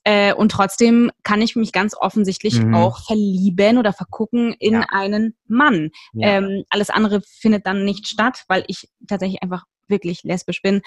[0.05, 2.75] Äh, und trotzdem kann ich mich ganz offensichtlich mhm.
[2.75, 4.85] auch verlieben oder vergucken in ja.
[4.89, 5.89] einen Mann.
[6.13, 6.37] Ja.
[6.37, 10.81] Ähm, alles andere findet dann nicht statt, weil ich tatsächlich einfach wirklich lesbisch bin.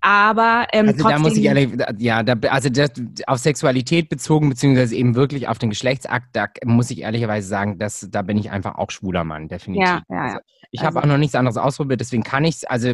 [0.00, 2.90] Aber ähm, also trotzdem, da muss ich ehrlich, ja, da, also das,
[3.26, 8.06] auf Sexualität bezogen beziehungsweise eben wirklich auf den Geschlechtsakt, da muss ich ehrlicherweise sagen, dass
[8.10, 9.86] da bin ich einfach auch schwuler Mann, definitiv.
[9.86, 10.22] Ja, ja, ja.
[10.22, 10.38] Also,
[10.70, 12.92] ich also, habe auch noch nichts anderes ausprobiert, deswegen kann ich es, also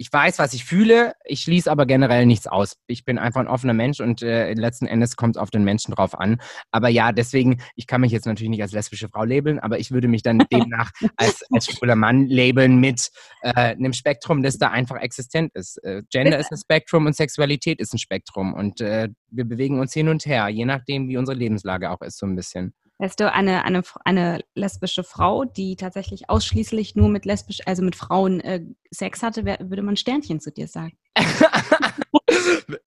[0.00, 2.78] ich weiß, was ich fühle, ich schließe aber generell nichts aus.
[2.86, 5.92] Ich bin einfach ein offener Mensch und äh, letzten Endes kommt es auf den Menschen
[5.92, 6.40] drauf an.
[6.70, 9.90] Aber ja, deswegen, ich kann mich jetzt natürlich nicht als lesbische Frau labeln, aber ich
[9.90, 13.10] würde mich dann demnach als, als schwuler Mann labeln mit
[13.42, 15.76] äh, einem Spektrum, das da einfach existent ist.
[15.84, 19.92] Äh, Gender ist ein Spektrum und Sexualität ist ein Spektrum und äh, wir bewegen uns
[19.92, 22.72] hin und her, je nachdem, wie unsere Lebenslage auch ist, so ein bisschen.
[23.00, 27.96] Weißt du, eine, eine, eine lesbische Frau, die tatsächlich ausschließlich nur mit lesbisch, also mit
[27.96, 30.98] Frauen äh, Sex hatte, wär, würde man Sternchen zu dir sagen.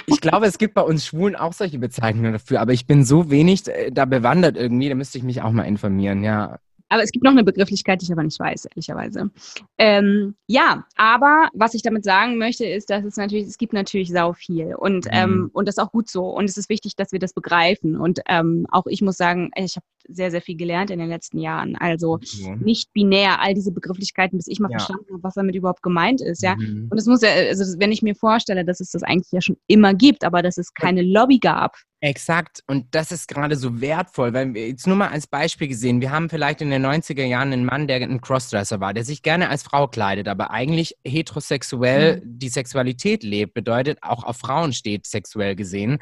[0.05, 3.31] ich glaube, es gibt bei uns Schwulen auch solche Bezeichnungen dafür, aber ich bin so
[3.31, 6.59] wenig äh, da bewandert irgendwie, da müsste ich mich auch mal informieren, ja.
[6.93, 9.31] Aber es gibt noch eine Begrifflichkeit, die ich aber nicht weiß, ehrlicherweise.
[9.79, 14.11] Ähm, ja, aber was ich damit sagen möchte, ist, dass es natürlich, es gibt natürlich
[14.11, 15.11] sau viel und, mhm.
[15.11, 16.25] ähm, und das ist auch gut so.
[16.25, 17.97] Und es ist wichtig, dass wir das begreifen.
[17.97, 21.39] Und ähm, auch ich muss sagen, ich habe sehr, sehr viel gelernt in den letzten
[21.39, 21.75] Jahren.
[21.77, 22.57] Also okay.
[22.61, 24.77] nicht binär, all diese Begrifflichkeiten, bis ich mal ja.
[24.77, 26.43] verstanden habe, was damit überhaupt gemeint ist.
[26.43, 26.55] Ja?
[26.55, 26.89] Mhm.
[26.91, 29.57] Und es muss ja, also wenn ich mir vorstelle, dass es das eigentlich ja schon
[29.65, 31.75] immer gibt, aber dass es keine Lobby gab.
[32.03, 32.65] Exakt.
[32.67, 36.11] Und das ist gerade so wertvoll, weil wir jetzt nur mal als Beispiel gesehen, wir
[36.11, 39.47] haben vielleicht in den 90er Jahren einen Mann, der ein Crossdresser war, der sich gerne
[39.47, 42.39] als Frau kleidet, aber eigentlich heterosexuell mhm.
[42.39, 45.99] die Sexualität lebt, bedeutet auch auf Frauen steht, sexuell gesehen.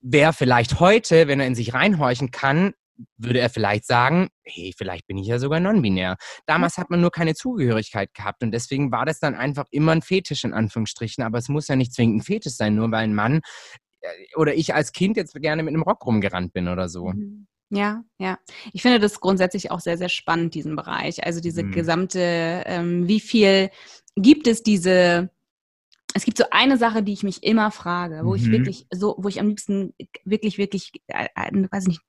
[0.00, 2.74] Wer vielleicht heute, wenn er in sich reinhorchen kann,
[3.18, 6.16] würde er vielleicht sagen, hey, vielleicht bin ich ja sogar non-binär.
[6.46, 10.02] Damals hat man nur keine Zugehörigkeit gehabt und deswegen war das dann einfach immer ein
[10.02, 13.14] Fetisch in Anführungsstrichen, aber es muss ja nicht zwingend ein Fetisch sein, nur weil ein
[13.14, 13.40] Mann
[14.36, 17.08] oder ich als Kind jetzt gerne mit einem Rock rumgerannt bin oder so.
[17.08, 17.46] Mhm.
[17.70, 18.38] Ja, ja.
[18.72, 21.24] Ich finde das grundsätzlich auch sehr, sehr spannend, diesen Bereich.
[21.24, 21.72] Also diese mhm.
[21.72, 22.20] gesamte,
[22.64, 23.70] ähm, wie viel
[24.14, 25.30] gibt es diese
[26.16, 28.36] es gibt so eine Sache, die ich mich immer frage, wo mhm.
[28.36, 29.92] ich wirklich so, wo ich am liebsten
[30.24, 32.00] wirklich, wirklich, äh, äh, weiß nicht,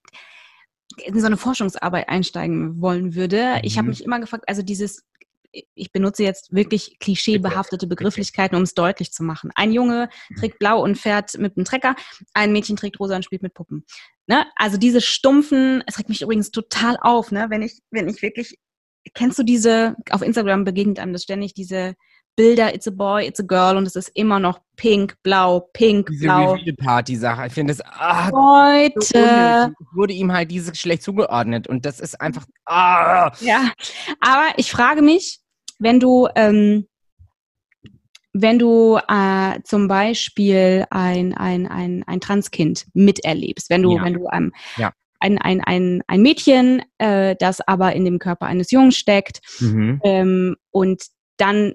[1.03, 3.55] in so eine Forschungsarbeit einsteigen wollen würde.
[3.55, 3.59] Mhm.
[3.63, 5.03] Ich habe mich immer gefragt, also dieses,
[5.51, 9.51] ich benutze jetzt wirklich klischeebehaftete Begrifflichkeiten, um es deutlich zu machen.
[9.55, 10.35] Ein Junge mhm.
[10.35, 11.95] trägt blau und fährt mit einem Trecker,
[12.33, 13.85] ein Mädchen trägt rosa und spielt mit Puppen.
[14.27, 14.45] Ne?
[14.55, 17.47] Also diese stumpfen, es regt mich übrigens total auf, ne?
[17.49, 18.57] wenn ich, wenn ich wirklich,
[19.13, 21.95] kennst du diese, auf Instagram begegnet einem das ständig, diese
[22.37, 26.07] Bilder, it's a boy, it's a girl und es ist immer noch pink, blau, pink,
[26.11, 26.55] Diese blau.
[26.55, 29.73] Diese Party-Sache, ich finde es, ah, Leute.
[29.79, 33.31] So wurde ihm halt dieses Geschlecht zugeordnet und das ist einfach, ah.
[33.41, 33.71] Ja,
[34.21, 35.39] aber ich frage mich,
[35.79, 36.87] wenn du, ähm,
[38.33, 44.03] wenn du äh, zum Beispiel ein, ein, ein, ein Transkind miterlebst, wenn du, ja.
[44.03, 44.93] wenn du ähm, ja.
[45.19, 49.99] ein, ein, ein, ein Mädchen, äh, das aber in dem Körper eines Jungen steckt mhm.
[50.03, 51.01] ähm, und
[51.37, 51.73] dann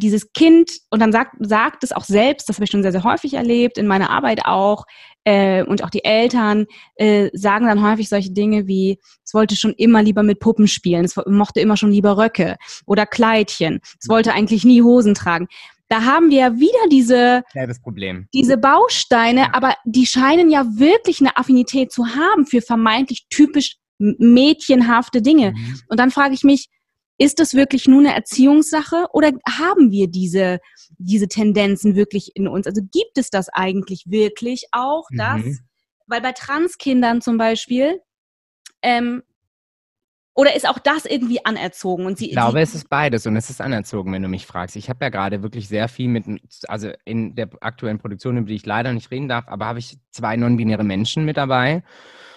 [0.00, 3.04] dieses Kind, und dann sagt, sagt es auch selbst, das habe ich schon sehr, sehr
[3.04, 4.84] häufig erlebt, in meiner Arbeit auch,
[5.24, 9.74] äh, und auch die Eltern äh, sagen dann häufig solche Dinge wie, es wollte schon
[9.74, 14.32] immer lieber mit Puppen spielen, es mochte immer schon lieber Röcke oder Kleidchen, es wollte
[14.32, 15.46] eigentlich nie Hosen tragen.
[15.88, 18.28] Da haben wir ja wieder diese, ja, Problem.
[18.32, 19.48] diese Bausteine, ja.
[19.52, 25.52] aber die scheinen ja wirklich eine Affinität zu haben für vermeintlich typisch mädchenhafte Dinge.
[25.52, 25.80] Mhm.
[25.88, 26.68] Und dann frage ich mich,
[27.20, 30.58] ist das wirklich nur eine Erziehungssache oder haben wir diese,
[30.96, 32.66] diese Tendenzen wirklich in uns?
[32.66, 35.58] Also gibt es das eigentlich wirklich auch, dass, mhm.
[36.06, 38.00] weil bei Transkindern zum Beispiel,
[38.80, 39.22] ähm,
[40.34, 42.06] oder ist auch das irgendwie anerzogen?
[42.06, 44.46] Und sie, ich glaube, sie es ist beides und es ist anerzogen, wenn du mich
[44.46, 44.74] fragst.
[44.76, 46.24] Ich habe ja gerade wirklich sehr viel mit,
[46.68, 49.98] also in der aktuellen Produktion, über die ich leider nicht reden darf, aber habe ich
[50.10, 51.82] zwei non-binäre Menschen mit dabei.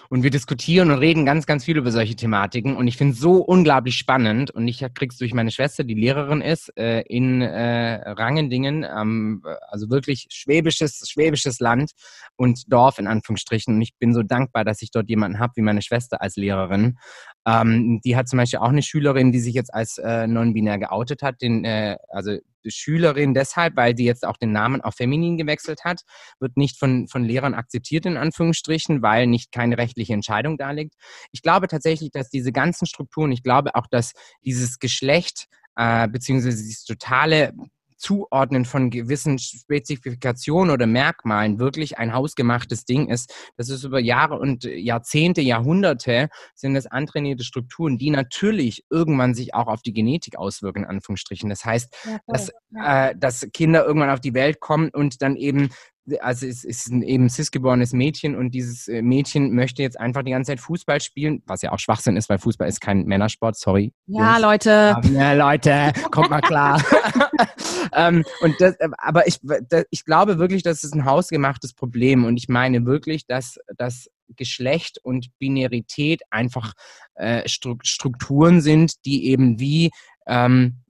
[0.08, 2.76] Und wir diskutieren und reden ganz, ganz viel über solche Thematiken.
[2.76, 4.50] Und ich finde es so unglaublich spannend.
[4.50, 9.90] Und ich krieg's durch meine Schwester, die Lehrerin ist, äh, in äh, Rangendingen, ähm, also
[9.90, 11.92] wirklich schwäbisches, schwäbisches Land
[12.36, 13.74] und Dorf in Anführungsstrichen.
[13.74, 16.98] Und ich bin so dankbar, dass ich dort jemanden habe wie meine Schwester als Lehrerin.
[17.46, 21.22] Ähm, die hat zum Beispiel auch eine Schülerin, die sich jetzt als äh, non-binär geoutet
[21.22, 25.84] hat, den, äh, also Schülerin deshalb, weil sie jetzt auch den Namen auf feminin gewechselt
[25.84, 26.02] hat,
[26.40, 30.94] wird nicht von, von Lehrern akzeptiert, in Anführungsstrichen, weil nicht keine rechtliche Entscheidung da liegt.
[31.32, 36.56] Ich glaube tatsächlich, dass diese ganzen Strukturen, ich glaube auch, dass dieses Geschlecht äh, beziehungsweise
[36.56, 37.52] dieses totale
[38.04, 43.32] Zuordnen von gewissen Spezifikationen oder Merkmalen wirklich ein hausgemachtes Ding ist.
[43.56, 49.54] Das ist über Jahre und Jahrzehnte, Jahrhunderte sind das antrainierte Strukturen, die natürlich irgendwann sich
[49.54, 51.48] auch auf die Genetik auswirken, in Anführungsstrichen.
[51.48, 55.70] Das heißt, ja, dass, äh, dass Kinder irgendwann auf die Welt kommen und dann eben
[56.20, 60.32] also es ist ein eben cis-geborenes Mädchen und dieses äh, Mädchen möchte jetzt einfach die
[60.32, 63.92] ganze Zeit Fußball spielen, was ja auch Schwachsinn ist, weil Fußball ist kein Männersport, sorry.
[64.06, 64.42] Ja, Jungs.
[64.42, 64.96] Leute.
[65.12, 66.82] Ja, Leute, kommt mal klar.
[67.94, 69.40] ähm, und das, äh, aber ich,
[69.90, 74.98] ich glaube wirklich, das ist ein hausgemachtes Problem und ich meine wirklich, dass das Geschlecht
[75.02, 76.72] und Binarität einfach
[77.14, 79.90] äh, Strukturen sind, die eben wie
[80.26, 80.84] ähm,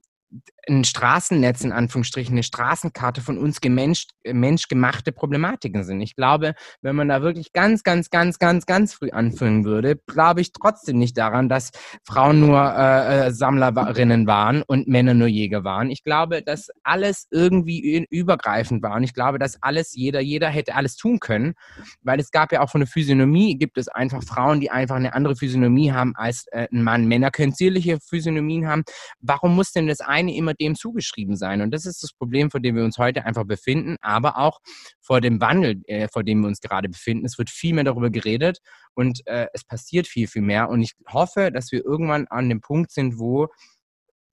[0.67, 6.01] ein Straßennetz in Anführungsstrichen, eine Straßenkarte von uns gemensch, äh, menschgemachte Problematiken sind.
[6.01, 10.41] Ich glaube, wenn man da wirklich ganz, ganz, ganz, ganz, ganz früh anfangen würde, glaube
[10.41, 11.71] ich trotzdem nicht daran, dass
[12.03, 15.89] Frauen nur äh, äh Sammlerinnen waren und Männer nur Jäger waren.
[15.89, 20.75] Ich glaube, dass alles irgendwie übergreifend war und ich glaube, dass alles, jeder, jeder hätte
[20.75, 21.53] alles tun können,
[22.01, 25.13] weil es gab ja auch von der Physiognomie, gibt es einfach Frauen, die einfach eine
[25.13, 27.07] andere Physiognomie haben als äh, ein Mann.
[27.07, 28.83] Männer können zierliche Physiognomien haben.
[29.19, 31.61] Warum muss denn das eine immer dem zugeschrieben sein.
[31.61, 34.59] Und das ist das Problem, vor dem wir uns heute einfach befinden, aber auch
[35.01, 37.25] vor dem Wandel, äh, vor dem wir uns gerade befinden.
[37.25, 38.59] Es wird viel mehr darüber geredet
[38.93, 40.69] und äh, es passiert viel, viel mehr.
[40.69, 43.47] Und ich hoffe, dass wir irgendwann an dem Punkt sind, wo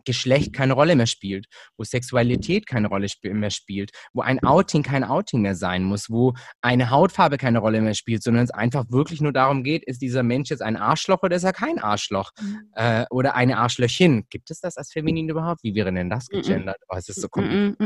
[0.05, 1.46] Geschlecht keine Rolle mehr spielt,
[1.76, 6.34] wo Sexualität keine Rolle mehr spielt, wo ein Outing kein Outing mehr sein muss, wo
[6.61, 10.22] eine Hautfarbe keine Rolle mehr spielt, sondern es einfach wirklich nur darum geht, ist dieser
[10.22, 12.30] Mensch jetzt ein Arschloch oder ist er kein Arschloch?
[12.40, 12.59] Mhm.
[12.74, 14.24] Äh, oder eine Arschlöchin.
[14.30, 15.62] Gibt es das als feminin überhaupt?
[15.62, 16.78] Wie wäre denn das gegendert?
[16.88, 17.78] Oh, es ist so kompliziert.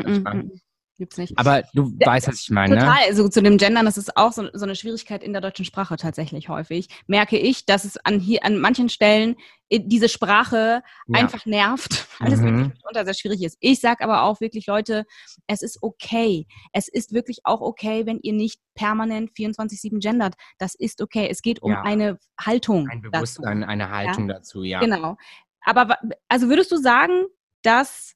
[0.99, 1.38] Gibt's nicht.
[1.38, 2.74] Aber du ja, weißt, was ich meine.
[2.74, 2.80] Ne?
[2.80, 2.94] Total.
[2.94, 3.07] Ne?
[3.09, 5.97] Also zu dem Gendern, das ist auch so, so, eine Schwierigkeit in der deutschen Sprache
[5.97, 6.88] tatsächlich häufig.
[7.07, 9.36] Merke ich, dass es an hier an manchen Stellen
[9.70, 11.20] diese Sprache ja.
[11.20, 12.44] einfach nervt, weil es mhm.
[12.44, 13.59] wirklich unter sehr schwierig ist.
[13.61, 15.05] Ich sage aber auch wirklich, Leute,
[15.47, 16.47] es ist okay.
[16.72, 20.34] Es ist wirklich auch okay, wenn ihr nicht permanent 24-7 gendert.
[20.59, 21.28] Das ist okay.
[21.30, 21.82] Es geht um ja.
[21.82, 22.88] eine Haltung.
[22.88, 23.70] Ein Bewusstsein, dazu.
[23.70, 24.80] eine Haltung dazu, ja.
[24.80, 25.16] Genau.
[25.61, 27.26] Aber also würdest du sagen,
[27.62, 28.14] dass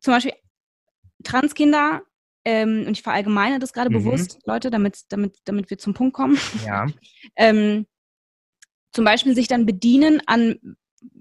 [0.00, 0.32] zum Beispiel
[1.24, 2.02] Transkinder,
[2.44, 4.04] ähm, und ich verallgemeine das gerade mhm.
[4.04, 6.86] bewusst, Leute, damit, damit, damit wir zum Punkt kommen, ja.
[7.36, 7.86] ähm,
[8.92, 10.58] zum Beispiel sich dann bedienen an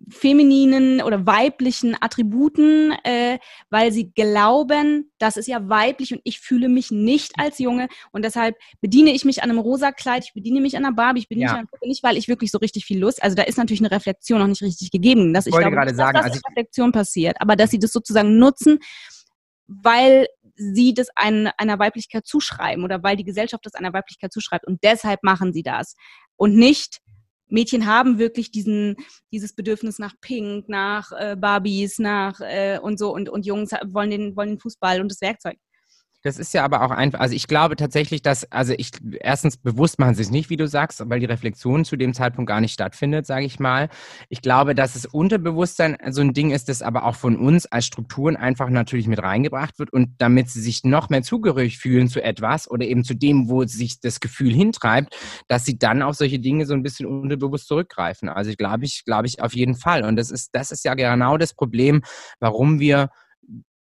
[0.10, 3.40] femininen oder weiblichen Attributen, äh,
[3.70, 8.24] weil sie glauben, das ist ja weiblich und ich fühle mich nicht als Junge und
[8.24, 11.30] deshalb bediene ich mich an einem rosa Kleid, ich bediene mich an einer Barbie, ich
[11.30, 11.52] bediene ja.
[11.54, 13.82] mich an einem nicht, weil ich wirklich so richtig viel Lust, also da ist natürlich
[13.82, 16.40] eine Reflexion noch nicht richtig gegeben, dass ich, ich glaube, gerade nicht, sagen, dass also
[16.48, 18.80] Reflexion passiert, aber dass sie das sozusagen nutzen,
[19.68, 24.66] weil sie das ein, einer Weiblichkeit zuschreiben oder weil die Gesellschaft das einer Weiblichkeit zuschreibt
[24.66, 25.96] und deshalb machen sie das
[26.36, 27.00] und nicht
[27.50, 28.96] Mädchen haben wirklich diesen,
[29.32, 34.10] dieses Bedürfnis nach Pink, nach äh, Barbies, nach äh, und so und, und Jungs wollen
[34.10, 35.58] den, wollen den Fußball und das Werkzeug.
[36.24, 38.90] Das ist ja aber auch einfach, also ich glaube tatsächlich, dass, also ich,
[39.20, 42.50] erstens bewusst machen sie es nicht, wie du sagst, weil die Reflexion zu dem Zeitpunkt
[42.50, 43.88] gar nicht stattfindet, sage ich mal.
[44.28, 47.86] Ich glaube, dass es Unterbewusstsein so ein Ding ist, das aber auch von uns als
[47.86, 52.22] Strukturen einfach natürlich mit reingebracht wird und damit sie sich noch mehr zugehörig fühlen zu
[52.24, 55.16] etwas oder eben zu dem, wo sich das Gefühl hintreibt,
[55.48, 58.28] dass sie dann auf solche Dinge so ein bisschen unterbewusst zurückgreifen.
[58.28, 60.04] Also ich glaube ich, glaube ich auf jeden Fall.
[60.04, 62.02] Und das ist, das ist ja genau das Problem,
[62.40, 63.10] warum wir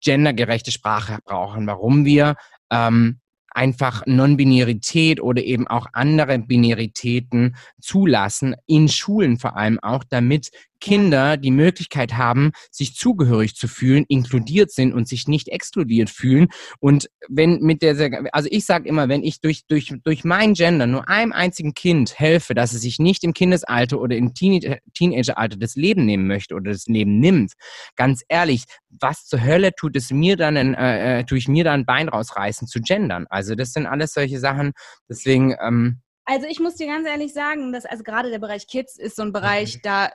[0.02, 2.36] gendergerechte Sprache brauchen, warum wir
[2.70, 3.20] ähm,
[3.50, 10.50] einfach Non-Binarität oder eben auch andere Binaritäten zulassen, in Schulen vor allem auch, damit
[10.80, 16.48] Kinder die Möglichkeit haben, sich zugehörig zu fühlen, inkludiert sind und sich nicht exkludiert fühlen.
[16.80, 20.86] Und wenn mit der, also ich sage immer, wenn ich durch, durch, durch mein Gender
[20.86, 25.76] nur einem einzigen Kind helfe, dass es sich nicht im Kindesalter oder im Teenageralter das
[25.76, 27.52] Leben nehmen möchte oder das Leben nimmt,
[27.96, 31.80] ganz ehrlich, was zur Hölle tut es mir dann, äh, äh, tue ich mir dann
[31.80, 33.26] ein Bein rausreißen zu gendern?
[33.30, 34.72] Also das sind alles solche Sachen.
[35.08, 36.00] Deswegen, ähm,
[36.30, 39.22] also ich muss dir ganz ehrlich sagen, dass also gerade der Bereich Kids ist so
[39.22, 39.80] ein Bereich, mhm.
[39.82, 40.10] da,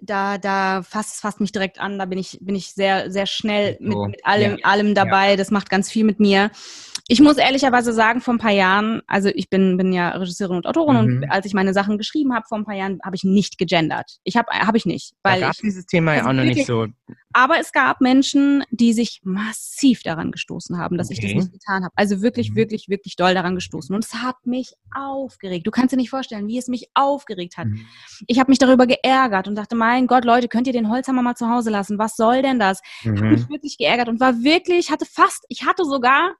[0.00, 1.96] da, da fasst, fasst mich direkt an.
[1.96, 4.64] Da bin ich, bin ich sehr, sehr schnell mit, mit allem, ja.
[4.64, 5.30] allem dabei.
[5.30, 5.36] Ja.
[5.36, 6.50] Das macht ganz viel mit mir.
[7.12, 10.66] Ich muss ehrlicherweise sagen, vor ein paar Jahren, also ich bin, bin ja Regisseurin und
[10.68, 11.16] Autorin mhm.
[11.16, 14.18] und als ich meine Sachen geschrieben habe vor ein paar Jahren, habe ich nicht gegendert.
[14.22, 16.44] Ich habe habe ich nicht, weil da gab ich, dieses Thema ja also auch noch
[16.44, 16.86] nicht so.
[17.32, 21.18] Aber es gab Menschen, die sich massiv daran gestoßen haben, dass okay.
[21.18, 21.92] ich das nicht getan habe.
[21.96, 22.54] Also wirklich, mhm.
[22.54, 25.66] wirklich, wirklich doll daran gestoßen und es hat mich aufgeregt.
[25.66, 27.66] Du kannst dir nicht vorstellen, wie es mich aufgeregt hat.
[27.66, 27.86] Mhm.
[28.28, 31.34] Ich habe mich darüber geärgert und dachte, mein Gott, Leute, könnt ihr den Holzhammer mal
[31.34, 31.98] zu Hause lassen?
[31.98, 32.80] Was soll denn das?
[33.02, 33.14] Mhm.
[33.14, 36.36] Ich habe mich wirklich geärgert und war wirklich, hatte fast, ich hatte sogar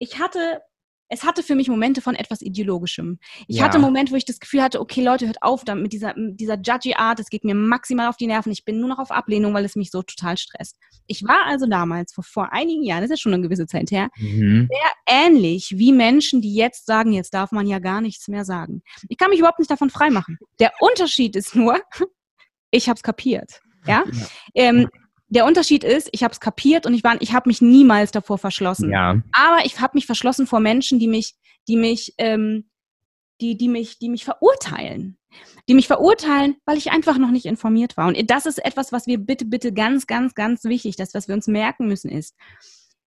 [0.00, 0.62] ich hatte,
[1.08, 3.18] es hatte für mich Momente von etwas Ideologischem.
[3.46, 3.64] Ich ja.
[3.64, 6.40] hatte Momente, wo ich das Gefühl hatte, okay, Leute, hört auf damit mit dieser, mit
[6.40, 8.50] dieser judgy Art, es geht mir maximal auf die Nerven.
[8.50, 10.78] Ich bin nur noch auf Ablehnung, weil es mich so total stresst.
[11.06, 13.90] Ich war also damals, vor, vor einigen Jahren, das ist ja schon eine gewisse Zeit
[13.90, 14.68] her, mhm.
[14.70, 18.82] sehr ähnlich wie Menschen, die jetzt sagen, jetzt darf man ja gar nichts mehr sagen.
[19.08, 20.38] Ich kann mich überhaupt nicht davon freimachen.
[20.58, 21.80] Der Unterschied ist nur,
[22.70, 23.60] ich habe es kapiert.
[23.86, 24.04] Ja?
[24.06, 24.26] ja.
[24.54, 24.88] Ähm,
[25.30, 28.36] der Unterschied ist, ich habe es kapiert und ich war, ich habe mich niemals davor
[28.36, 28.90] verschlossen.
[28.90, 29.22] Ja.
[29.32, 31.36] Aber ich habe mich verschlossen vor Menschen, die mich,
[31.68, 32.68] die mich, ähm,
[33.40, 35.16] die, die mich, die mich verurteilen.
[35.68, 38.08] Die mich verurteilen, weil ich einfach noch nicht informiert war.
[38.08, 41.36] Und das ist etwas, was wir bitte, bitte ganz, ganz, ganz wichtig, das, was wir
[41.36, 42.34] uns merken müssen, ist,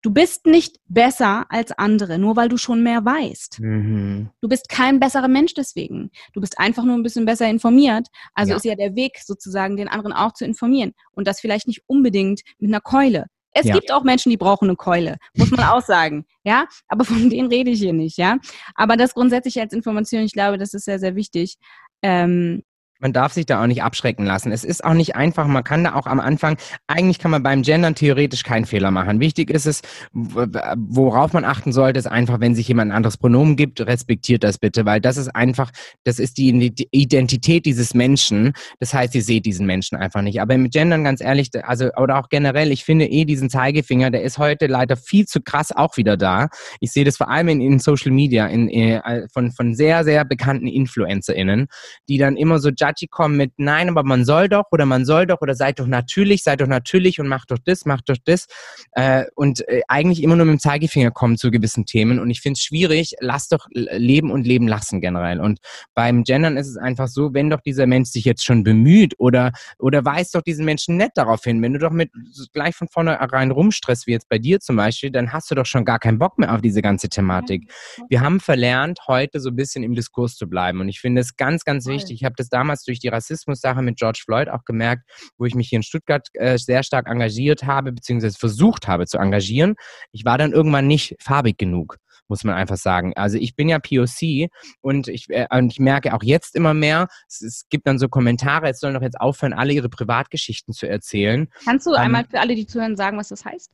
[0.01, 3.59] Du bist nicht besser als andere, nur weil du schon mehr weißt.
[3.59, 4.29] Mhm.
[4.41, 6.11] Du bist kein besserer Mensch deswegen.
[6.33, 8.07] Du bist einfach nur ein bisschen besser informiert.
[8.33, 8.57] Also ja.
[8.57, 10.93] ist ja der Weg sozusagen, den anderen auch zu informieren.
[11.11, 13.25] Und das vielleicht nicht unbedingt mit einer Keule.
[13.59, 13.73] Es ja.
[13.73, 16.67] gibt auch Menschen, die brauchen eine Keule, muss man auch sagen, ja.
[16.87, 18.37] Aber von denen rede ich hier nicht, ja.
[18.75, 21.57] Aber das grundsätzlich als Information, ich glaube, das ist sehr, sehr wichtig.
[22.03, 22.63] Ähm,
[22.99, 24.51] man darf sich da auch nicht abschrecken lassen.
[24.51, 27.61] Es ist auch nicht einfach, man kann da auch am Anfang, eigentlich kann man beim
[27.61, 29.19] Gendern theoretisch keinen Fehler machen.
[29.19, 29.81] Wichtig ist es,
[30.13, 34.57] worauf man achten sollte, ist einfach, wenn sich jemand ein anderes Pronomen gibt, respektiert das
[34.57, 35.71] bitte, weil das ist einfach,
[36.03, 38.53] das ist die Identität dieses Menschen.
[38.79, 40.41] Das heißt, ihr seht diesen Menschen einfach nicht.
[40.41, 44.23] Aber mit Gendern, ganz ehrlich, also, oder auch generell, ich finde eh diesen Zeigefinger, der
[44.23, 46.47] ist heute leider viel zu krass auch wieder da.
[46.79, 50.03] Ich sehe das vor allem in, in Social Media, in, in, äh, von, von sehr,
[50.03, 51.67] sehr bekannten InfluencerInnen,
[52.09, 55.25] die dann immer so judgy kommen mit, nein, aber man soll doch oder man soll
[55.27, 58.47] doch oder seid doch natürlich, seid doch natürlich und macht doch das, macht doch das.
[58.91, 62.19] Äh, und äh, eigentlich immer nur mit dem Zeigefinger kommen zu gewissen Themen.
[62.19, 65.39] Und ich finde es schwierig, lass doch leben und leben lassen generell.
[65.39, 65.59] Und
[65.93, 69.51] beim Gendern ist es einfach so, wenn doch dieser Mensch sich jetzt schon bemüht oder,
[69.79, 72.11] oder weist doch diesen Menschen nett darauf hin, wenn du doch mit
[72.53, 75.85] gleich von vornherein rumstresst, wie jetzt bei dir zum Beispiel, dann hast du doch schon
[75.85, 77.71] gar keinen Bock mehr auf diese ganze Thematik.
[78.09, 80.81] Wir haben verlernt, heute so ein bisschen im Diskurs zu bleiben.
[80.81, 82.17] Und ich finde es ganz, ganz wichtig.
[82.17, 85.69] Ich habe das damals durch die Rassismus-Sache mit George Floyd auch gemerkt, wo ich mich
[85.69, 89.75] hier in Stuttgart äh, sehr stark engagiert habe, beziehungsweise versucht habe zu engagieren.
[90.11, 91.97] Ich war dann irgendwann nicht farbig genug
[92.29, 93.13] muss man einfach sagen.
[93.15, 94.49] Also ich bin ja POC
[94.81, 98.09] und ich, äh, und ich merke auch jetzt immer mehr, es, es, gibt dann so
[98.09, 101.47] Kommentare, es sollen doch jetzt aufhören, alle ihre Privatgeschichten zu erzählen.
[101.63, 103.71] Kannst du ähm, einmal für alle, die zuhören, sagen, was das heißt?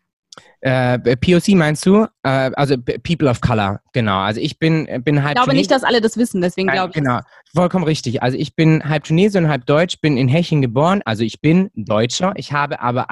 [0.61, 2.07] Äh, POC meinst du?
[2.23, 4.19] Äh, also People of Color, genau.
[4.19, 5.37] Also ich bin, bin halb.
[5.37, 6.95] Ich glaube nicht, dass alle das wissen, deswegen glaube ich.
[6.95, 7.19] Genau,
[7.53, 8.23] vollkommen richtig.
[8.23, 11.01] Also ich bin halb Tunesier und halb Deutsch, bin in Heching geboren.
[11.05, 12.33] Also ich bin Deutscher.
[12.35, 13.09] Ich habe aber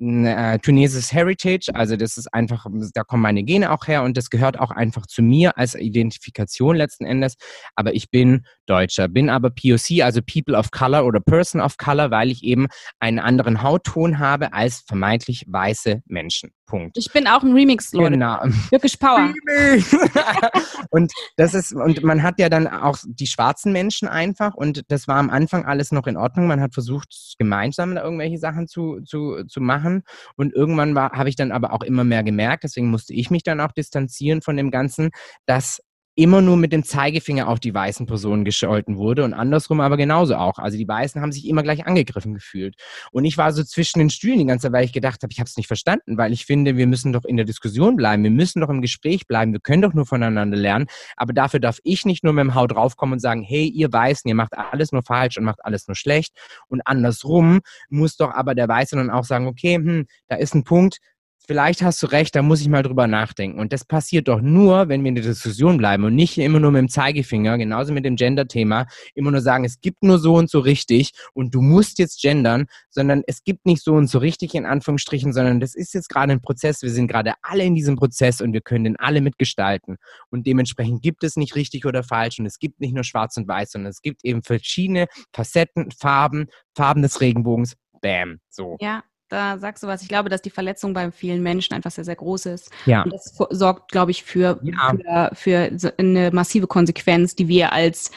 [0.00, 4.30] äh, tunesisches Heritage, also das ist einfach, da kommen meine Gene auch her und das
[4.30, 7.34] gehört auch einfach zu mir als Identifikation letzten Endes.
[7.76, 12.10] Aber ich bin Deutscher, bin aber POC, also People of Color oder Person of Color,
[12.10, 12.66] weil ich eben
[12.98, 16.50] einen anderen Hautton habe als vermeintlich weiße Menschen.
[16.72, 16.96] Punkt.
[16.96, 18.12] Ich bin auch ein Remix, Leute.
[18.12, 18.38] Genau.
[18.70, 19.34] Wirklich Power.
[20.90, 25.06] und das ist, und man hat ja dann auch die schwarzen Menschen einfach und das
[25.06, 26.46] war am Anfang alles noch in Ordnung.
[26.46, 30.02] Man hat versucht, gemeinsam da irgendwelche Sachen zu, zu, zu machen.
[30.36, 33.60] Und irgendwann habe ich dann aber auch immer mehr gemerkt, deswegen musste ich mich dann
[33.60, 35.10] auch distanzieren von dem Ganzen,
[35.44, 35.82] dass
[36.14, 40.36] immer nur mit dem Zeigefinger auf die weißen Personen gescholten wurde und andersrum aber genauso
[40.36, 40.58] auch.
[40.58, 42.74] Also die Weißen haben sich immer gleich angegriffen gefühlt.
[43.12, 45.38] Und ich war so zwischen den Stühlen die ganze Zeit, weil ich gedacht habe, ich
[45.38, 48.30] habe es nicht verstanden, weil ich finde, wir müssen doch in der Diskussion bleiben, wir
[48.30, 50.86] müssen doch im Gespräch bleiben, wir können doch nur voneinander lernen.
[51.16, 54.28] Aber dafür darf ich nicht nur mit dem Haut draufkommen und sagen, hey, ihr Weißen,
[54.28, 56.36] ihr macht alles nur falsch und macht alles nur schlecht.
[56.68, 60.64] Und andersrum muss doch aber der Weiße dann auch sagen, okay, hm, da ist ein
[60.64, 60.98] Punkt,
[61.46, 63.58] vielleicht hast du recht, da muss ich mal drüber nachdenken.
[63.58, 66.70] Und das passiert doch nur, wenn wir in der Diskussion bleiben und nicht immer nur
[66.70, 70.50] mit dem Zeigefinger, genauso mit dem Gender-Thema, immer nur sagen, es gibt nur so und
[70.50, 74.54] so richtig und du musst jetzt gendern, sondern es gibt nicht so und so richtig
[74.54, 76.82] in Anführungsstrichen, sondern das ist jetzt gerade ein Prozess.
[76.82, 79.96] Wir sind gerade alle in diesem Prozess und wir können den alle mitgestalten.
[80.30, 83.48] Und dementsprechend gibt es nicht richtig oder falsch und es gibt nicht nur schwarz und
[83.48, 87.74] weiß, sondern es gibt eben verschiedene Facetten, Farben, Farben des Regenbogens.
[88.00, 88.76] Bam, so.
[88.80, 90.02] Ja, da sagst du was.
[90.02, 92.70] Ich glaube, dass die Verletzung bei vielen Menschen einfach sehr, sehr groß ist.
[92.84, 93.02] Ja.
[93.02, 95.30] Und das sorgt, glaube ich, für, ja.
[95.32, 98.10] für, für eine massive Konsequenz, die wir als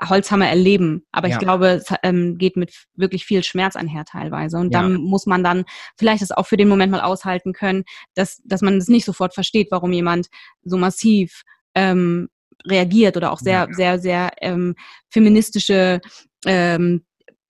[0.00, 1.04] Holzhammer erleben.
[1.12, 1.34] Aber ja.
[1.34, 4.56] ich glaube, es ähm, geht mit wirklich viel Schmerz einher teilweise.
[4.56, 5.64] Und dann muss man dann
[5.98, 9.34] vielleicht das auch für den Moment mal aushalten können, dass, dass man es nicht sofort
[9.34, 10.28] versteht, warum jemand
[10.64, 11.42] so massiv
[11.74, 12.30] ähm,
[12.66, 14.74] reagiert oder auch sehr, sehr, sehr ähm,
[15.10, 16.00] feministische
[16.46, 17.04] ähm,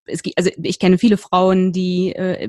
[0.07, 2.49] es gibt, also ich kenne viele Frauen, die äh,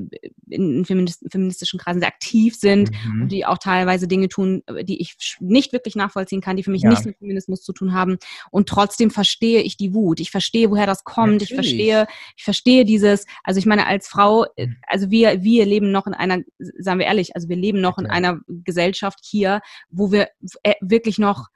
[0.50, 3.22] in feministischen Kreisen sehr aktiv sind mhm.
[3.22, 6.82] und die auch teilweise Dinge tun, die ich nicht wirklich nachvollziehen kann, die für mich
[6.82, 6.90] ja.
[6.90, 8.18] nichts mit Feminismus zu tun haben.
[8.50, 10.20] Und trotzdem verstehe ich die Wut.
[10.20, 11.40] Ich verstehe, woher das kommt.
[11.42, 11.50] Natürlich.
[11.50, 14.76] Ich verstehe, ich verstehe dieses, also ich meine, als Frau, äh, mhm.
[14.86, 18.06] also wir, wir leben noch in einer, sagen wir ehrlich, also wir leben noch okay.
[18.06, 20.28] in einer Gesellschaft hier, wo wir
[20.62, 21.48] äh, wirklich noch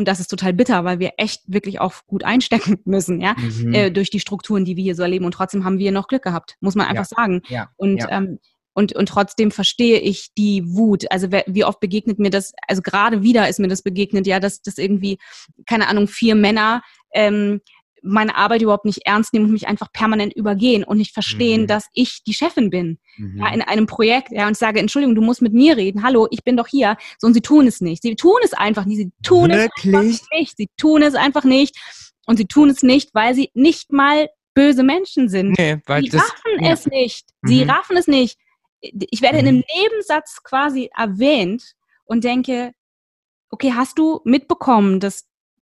[0.00, 3.74] und das ist total bitter, weil wir echt wirklich auch gut einstecken müssen, ja, mhm.
[3.74, 5.26] äh, durch die Strukturen, die wir hier so erleben.
[5.26, 7.16] Und trotzdem haben wir noch Glück gehabt, muss man einfach ja.
[7.16, 7.42] sagen.
[7.48, 7.68] Ja.
[7.76, 8.10] Und ja.
[8.10, 8.38] Ähm,
[8.72, 11.04] und, und trotzdem verstehe ich die Wut.
[11.10, 14.62] Also wie oft begegnet mir das, also gerade wieder ist mir das begegnet, ja, dass
[14.62, 15.18] das irgendwie,
[15.66, 16.80] keine Ahnung, vier Männer
[17.12, 17.60] ähm,
[18.02, 21.66] meine Arbeit überhaupt nicht ernst nehmen und mich einfach permanent übergehen und nicht verstehen, mhm.
[21.66, 23.38] dass ich die Chefin bin mhm.
[23.38, 26.44] ja, in einem Projekt ja, und sage, Entschuldigung, du musst mit mir reden, hallo, ich
[26.44, 26.96] bin doch hier.
[27.18, 28.02] So, und sie tun es nicht.
[28.02, 28.98] Sie tun es einfach nicht.
[28.98, 29.94] Sie tun Wirklich?
[29.94, 30.56] es einfach nicht.
[30.56, 31.76] Sie tun es einfach nicht.
[32.26, 35.58] Und sie tun es nicht, weil sie nicht mal böse Menschen sind.
[35.58, 36.72] Nee, weil sie das, raffen ja.
[36.72, 37.28] es nicht.
[37.42, 37.70] Sie mhm.
[37.70, 38.38] raffen es nicht.
[38.80, 39.64] Ich werde in einem mhm.
[39.82, 41.74] Nebensatz quasi erwähnt
[42.04, 42.72] und denke,
[43.50, 45.26] okay, hast du mitbekommen, dass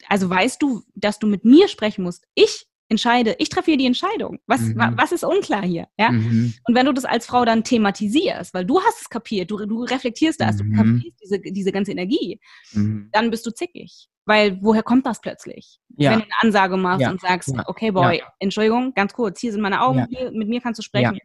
[0.09, 2.26] also weißt du, dass du mit mir sprechen musst.
[2.34, 4.38] Ich entscheide, ich treffe hier die Entscheidung.
[4.46, 4.76] Was, mhm.
[4.96, 5.88] was ist unklar hier?
[5.98, 6.11] Ja?
[6.11, 6.55] Mhm.
[6.66, 9.82] Und wenn du das als Frau dann thematisierst, weil du hast es kapiert, du, du
[9.84, 10.70] reflektierst das, mhm.
[10.70, 12.38] du kapierst diese, diese ganze Energie,
[12.72, 13.09] mhm.
[13.12, 14.09] dann bist du zickig.
[14.24, 15.80] Weil woher kommt das plötzlich?
[15.96, 16.12] Ja.
[16.12, 17.11] Wenn du eine Ansage machst Ja.
[17.11, 17.64] und sagst, Ja.
[17.66, 18.22] okay, Boy.
[18.38, 21.18] Entschuldigung, ganz kurz, hier sind meine Augen, hier, mit mir kannst du sprechen.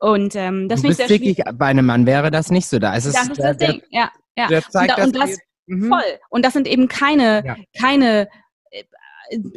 [0.00, 1.58] Und ähm, das du finde ich bist sehr wirklich, schwierig.
[1.58, 2.78] bei einem Mann wäre das nicht so.
[2.78, 3.82] Da ist es, Das ist der, das Ding.
[3.90, 4.48] Ja, ja.
[4.48, 5.38] Der, der zeigt und, da, und das das,
[5.68, 5.88] Mhm.
[5.88, 6.18] voll.
[6.30, 7.56] Und das sind eben keine, Ja.
[7.80, 8.28] keine,
[8.70, 8.84] äh,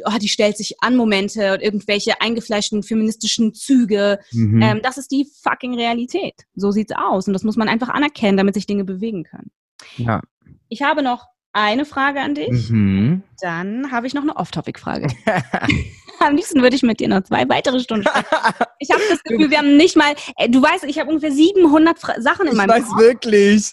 [0.04, 4.18] oh, die stellt sich an Momente und irgendwelche eingefleischten feministischen Züge.
[4.32, 4.62] Mhm.
[4.62, 6.34] Ähm, das ist die fucking Realität.
[6.54, 7.26] So sieht's aus.
[7.26, 9.50] Und das muss man einfach anerkennen, damit sich Dinge bewegen können.
[9.96, 10.20] ja.
[10.68, 12.70] Ich habe noch eine Frage an dich.
[12.70, 13.22] Mhm.
[13.42, 15.08] Dann habe ich noch eine Off-Topic-Frage.
[16.26, 18.26] Am liebsten würde ich mit dir noch zwei weitere Stunden sprechen.
[18.78, 21.98] Ich habe das Gefühl, wir haben nicht mal, äh, du weißt, ich habe ungefähr 700
[21.98, 22.98] Fra Sachen in ich meinem weiß Kopf.
[22.98, 23.72] wirklich.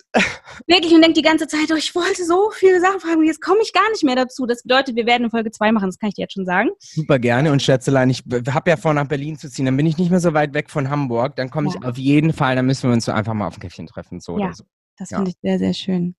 [0.68, 3.60] Wirklich und denke die ganze Zeit, oh, ich wollte so viele Sachen fragen, jetzt komme
[3.62, 4.46] ich gar nicht mehr dazu.
[4.46, 6.70] Das bedeutet, wir werden in Folge 2 machen, das kann ich dir jetzt schon sagen.
[6.80, 7.52] Super gerne.
[7.52, 9.66] Und Schätzelein, ich habe ja vor, nach Berlin zu ziehen.
[9.66, 11.36] Dann bin ich nicht mehr so weit weg von Hamburg.
[11.36, 11.90] Dann komme ich Ja.
[11.90, 14.20] auf jeden Fall, dann müssen wir uns so einfach mal auf ein Käffchen treffen.
[14.20, 14.46] So Ja.
[14.48, 14.64] oder so.
[14.98, 15.18] Das Ja.
[15.18, 16.16] finde ich sehr, sehr schön.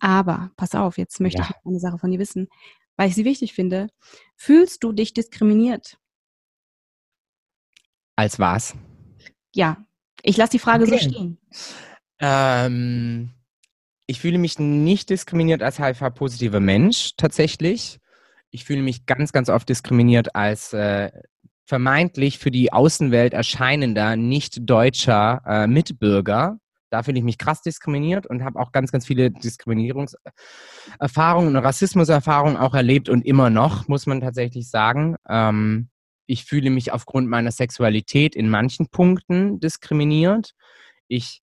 [0.00, 1.48] Aber, pass auf, jetzt möchte Ja.
[1.50, 2.48] ich eine Sache von dir wissen,
[2.96, 3.88] weil ich sie wichtig finde.
[4.36, 5.98] Fühlst du dich diskriminiert?
[8.16, 8.74] Als was?
[9.54, 9.76] Ja.
[10.22, 11.10] Ich lasse die Frage so Okay.
[11.10, 11.38] stehen.
[12.18, 13.30] Ähm,
[14.06, 17.98] ich fühle mich nicht diskriminiert als HIV-positiver Mensch tatsächlich.
[18.50, 21.10] Ich fühle mich ganz, ganz oft diskriminiert als äh,
[21.66, 26.58] vermeintlich für die Außenwelt erscheinender nicht-deutscher äh, Mitbürger.
[26.90, 32.56] Da fühle ich mich krass diskriminiert und habe auch ganz, ganz viele Diskriminierungserfahrungen und Rassismuserfahrungen
[32.56, 35.16] auch erlebt und immer noch, muss man tatsächlich sagen.
[35.28, 35.88] Ähm,
[36.26, 40.52] ich fühle mich aufgrund meiner Sexualität in manchen Punkten diskriminiert.
[41.08, 41.42] Ich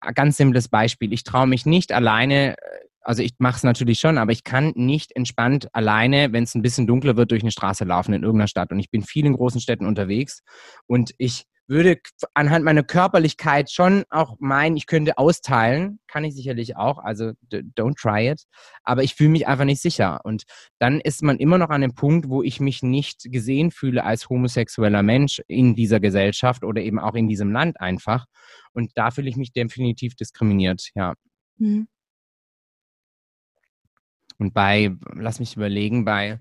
[0.00, 1.12] äh, ganz simples Beispiel.
[1.12, 4.72] Ich traue mich nicht alleine, äh, also ich mache es natürlich schon, aber ich kann
[4.74, 8.48] nicht entspannt alleine, wenn es ein bisschen dunkler wird, durch eine Straße laufen in irgendeiner
[8.48, 8.72] Stadt.
[8.72, 10.42] Und ich bin viel in großen Städten unterwegs
[10.86, 12.00] und ich würde
[12.34, 16.00] anhand meiner Körperlichkeit schon auch meinen, ich könnte austeilen.
[16.08, 16.98] Kann ich sicherlich auch.
[16.98, 18.42] Also don't try it.
[18.82, 20.20] Aber ich fühle mich einfach nicht sicher.
[20.24, 20.42] Und
[20.80, 24.28] dann ist man immer noch an dem Punkt, wo ich mich nicht gesehen fühle als
[24.28, 28.26] homosexueller Mensch in dieser Gesellschaft oder eben auch in diesem Land einfach.
[28.72, 31.14] Und da fühle ich mich definitiv diskriminiert, ja.
[31.58, 31.86] Mhm.
[34.38, 36.40] Und bei, lass mich überlegen, bei,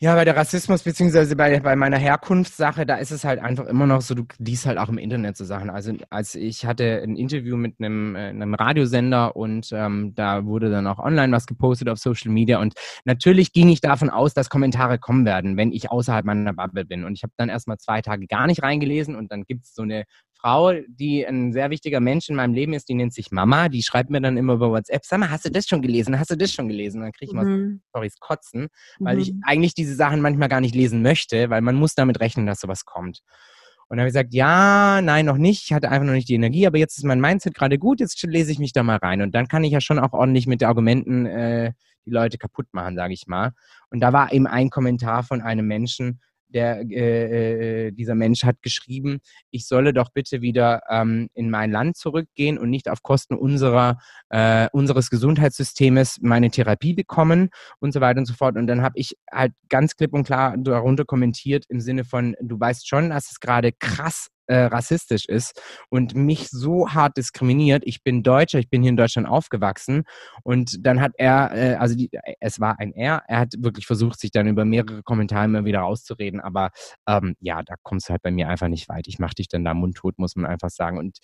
[0.00, 3.86] ja, bei der Rassismus, beziehungsweise bei, bei meiner Herkunftssache, da ist es halt einfach immer
[3.86, 5.70] noch so, du liest halt auch im Internet so Sachen.
[5.70, 10.70] Also als ich hatte ein Interview mit einem, äh, einem Radiosender und ähm, da wurde
[10.70, 12.74] dann auch online was gepostet auf Social Media und
[13.04, 17.04] natürlich ging ich davon aus, dass Kommentare kommen werden, wenn ich außerhalb meiner Bubble bin.
[17.04, 19.82] Und ich habe dann erstmal zwei Tage gar nicht reingelesen und dann gibt es so
[19.82, 20.04] eine
[20.40, 23.82] Frau, die ein sehr wichtiger Mensch in meinem Leben ist, die nennt sich Mama, die
[23.82, 26.18] schreibt mir dann immer über WhatsApp, sag mal, hast du das schon gelesen?
[26.18, 27.00] Hast du das schon gelesen?
[27.02, 27.80] Dann kriege ich mal Mhm.
[27.90, 28.68] Storys kotzen,
[29.00, 29.42] weil ich Mhm.
[29.44, 32.84] eigentlich diese Sachen manchmal gar nicht lesen möchte, weil man muss damit rechnen, dass sowas
[32.84, 33.20] kommt.
[33.88, 35.64] Und dann habe ich gesagt, ja, nein, noch nicht.
[35.64, 38.22] Ich hatte einfach noch nicht die Energie, aber jetzt ist mein Mindset gerade gut, jetzt
[38.22, 39.22] lese ich mich da mal rein.
[39.22, 41.72] Und dann kann ich ja schon auch ordentlich mit Argumenten äh,
[42.04, 43.52] die Leute kaputt machen, sage ich mal.
[43.90, 48.62] Und da war eben ein Kommentar von einem Menschen, der, äh, äh, dieser Mensch hat
[48.62, 49.18] geschrieben,
[49.50, 53.98] ich solle doch bitte wieder ähm, in mein Land zurückgehen und nicht auf Kosten unserer,
[54.30, 58.56] äh, unseres Gesundheitssystems meine Therapie bekommen und so weiter und so fort.
[58.56, 62.58] Und dann habe ich halt ganz klipp und klar darunter kommentiert im Sinne von, du
[62.58, 67.82] weißt schon, dass es gerade krass äh, rassistisch ist und mich so hart diskriminiert.
[67.86, 70.04] Ich bin Deutscher, ich bin hier in Deutschland aufgewachsen
[70.42, 74.18] und dann hat er, äh, also die, es war ein Er, er hat wirklich versucht,
[74.20, 76.70] sich dann über mehrere Kommentare immer wieder rauszureden, aber
[77.06, 79.06] ähm, ja, da kommst du halt bei mir einfach nicht weit.
[79.08, 80.98] Ich mache dich dann da mundtot, muss man einfach sagen.
[80.98, 81.18] Und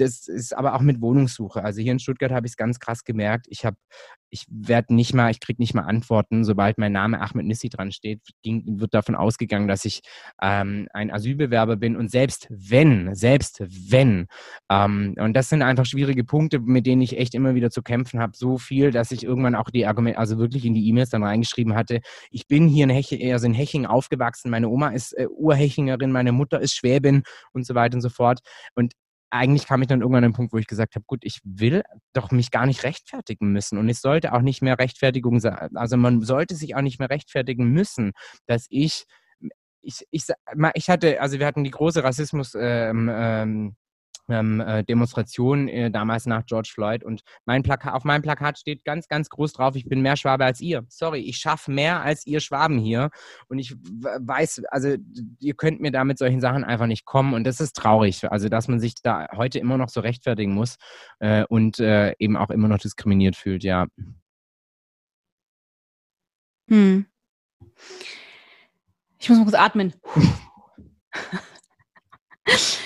[0.00, 1.62] das ist aber auch mit Wohnungssuche.
[1.62, 3.46] Also hier in Stuttgart habe ich es ganz krass gemerkt.
[3.50, 3.76] Ich habe,
[4.30, 7.92] ich werde nicht mal, ich kriege nicht mal Antworten, sobald mein Name Ahmed Nissi dran
[7.92, 10.00] steht, wird davon ausgegangen, dass ich
[10.40, 11.96] ähm, ein Asylbewerber bin.
[11.96, 14.26] Und selbst wenn, selbst wenn,
[14.70, 18.20] ähm, und das sind einfach schwierige Punkte, mit denen ich echt immer wieder zu kämpfen
[18.20, 21.24] habe, so viel, dass ich irgendwann auch die Argumente, also wirklich in die E-Mails dann
[21.24, 25.26] reingeschrieben hatte, ich bin hier in Heching, also in Heching aufgewachsen, meine Oma ist äh,
[25.28, 27.22] Urhechingerin, meine Mutter ist Schwäbin
[27.52, 28.40] und so weiter und so fort.
[28.74, 28.94] Und
[29.30, 31.82] eigentlich kam ich dann irgendwann an den Punkt, wo ich gesagt habe, gut, ich will
[32.12, 35.76] doch mich gar nicht rechtfertigen müssen und es sollte auch nicht mehr Rechtfertigung sein.
[35.76, 38.12] Also man sollte sich auch nicht mehr rechtfertigen müssen,
[38.46, 39.04] dass ich
[39.82, 40.24] ich, ich,
[40.74, 43.76] ich hatte, also wir hatten die große Rassismus ähm, ähm,
[44.30, 48.84] ähm, äh, Demonstration äh, damals nach George Floyd und mein Plakat, auf meinem Plakat steht
[48.84, 50.84] ganz, ganz groß drauf, ich bin mehr Schwabe als ihr.
[50.88, 53.10] Sorry, ich schaffe mehr als ihr Schwaben hier
[53.48, 54.96] und ich weiß, also
[55.40, 58.48] ihr könnt mir da mit solchen Sachen einfach nicht kommen und das ist traurig, also
[58.48, 60.76] dass man sich da heute immer noch so rechtfertigen muss
[61.18, 63.86] äh, und äh, eben auch immer noch diskriminiert fühlt, ja.
[66.68, 67.06] Hm.
[69.18, 69.92] Ich muss mal kurz atmen.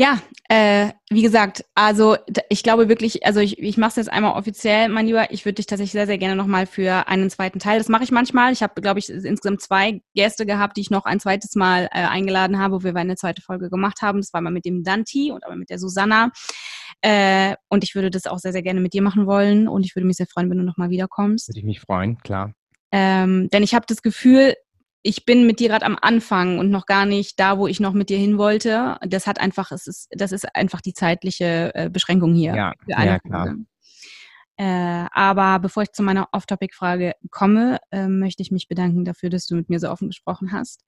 [0.00, 2.16] Ja, äh, wie gesagt, also
[2.48, 5.30] ich glaube wirklich, also ich, ich mache es jetzt einmal offiziell, mein Lieber.
[5.30, 7.76] Ich würde dich tatsächlich sehr, sehr gerne nochmal für einen zweiten Teil.
[7.76, 8.50] Das mache ich manchmal.
[8.50, 12.06] Ich habe, glaube ich, insgesamt zwei Gäste gehabt, die ich noch ein zweites Mal äh,
[12.06, 14.22] eingeladen habe, wo wir eine zweite Folge gemacht haben.
[14.22, 16.30] Das war mal mit dem Danti und aber mit der Susanna.
[17.02, 19.68] Äh, und ich würde das auch sehr, sehr gerne mit dir machen wollen.
[19.68, 21.48] Und ich würde mich sehr freuen, wenn du nochmal wiederkommst.
[21.48, 22.54] Würde ich mich freuen, klar.
[22.90, 24.54] Ähm, denn ich habe das Gefühl,
[25.02, 27.92] ich bin mit dir gerade am Anfang und noch gar nicht da, wo ich noch
[27.92, 28.98] mit dir hin wollte.
[29.02, 32.54] Das hat einfach, es ist, das ist einfach die zeitliche äh, Beschränkung hier.
[32.54, 33.54] Ja, ja klar.
[34.56, 39.46] Äh, aber bevor ich zu meiner Off-Topic-Frage komme, äh, möchte ich mich bedanken dafür, dass
[39.46, 40.84] du mit mir so offen gesprochen hast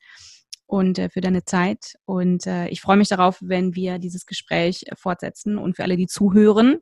[0.67, 1.95] und äh, für deine Zeit.
[2.05, 5.57] Und äh, ich freue mich darauf, wenn wir dieses Gespräch fortsetzen.
[5.57, 6.81] Und für alle, die zuhören,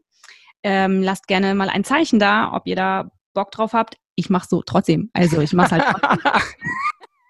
[0.64, 3.96] ähm, lasst gerne mal ein Zeichen da, ob ihr da Bock drauf habt.
[4.16, 5.10] Ich mache so trotzdem.
[5.12, 5.84] Also ich mache halt.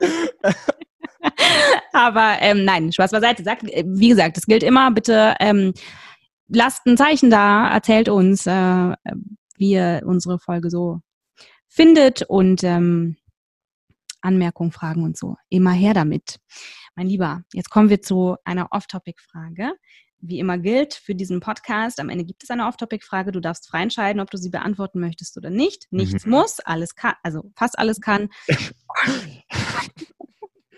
[1.92, 3.42] Aber ähm, nein, Spaß beiseite.
[3.42, 5.74] Sagt, äh, wie gesagt, es gilt immer, bitte ähm,
[6.48, 8.94] lasst ein Zeichen da, erzählt uns, äh,
[9.57, 11.01] wie ihr unsere Folge so
[11.68, 13.16] findet und ähm,
[14.20, 15.36] Anmerkungen, Fragen und so.
[15.48, 16.38] Immer her damit.
[16.94, 19.72] Mein Lieber, jetzt kommen wir zu einer Off-Topic-Frage.
[20.23, 23.33] Wie immer gilt für diesen Podcast, am Ende gibt es eine Off-Topic-Frage.
[23.33, 25.87] Du darfst frei entscheiden, ob du sie beantworten möchtest oder nicht.
[25.91, 26.33] Nichts mhm.
[26.33, 28.29] muss, alles kann, also fast alles kann.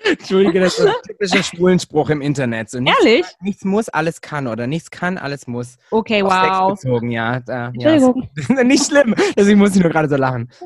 [0.04, 2.70] Entschuldige, das ist ein typischer Schwulenspruch im Internet.
[2.70, 3.26] So, nichts, Ehrlich?
[3.40, 5.76] Nichts muss, alles kann oder nichts kann, alles muss.
[5.90, 6.70] Okay, Auf wow.
[6.70, 7.40] Sex bezogen, ja.
[7.40, 8.28] Da, Entschuldigung.
[8.48, 10.50] Ja, nicht schlimm, deswegen muss ich nur gerade so lachen.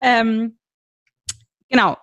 [0.00, 0.58] Ähm,
[1.68, 1.96] genau.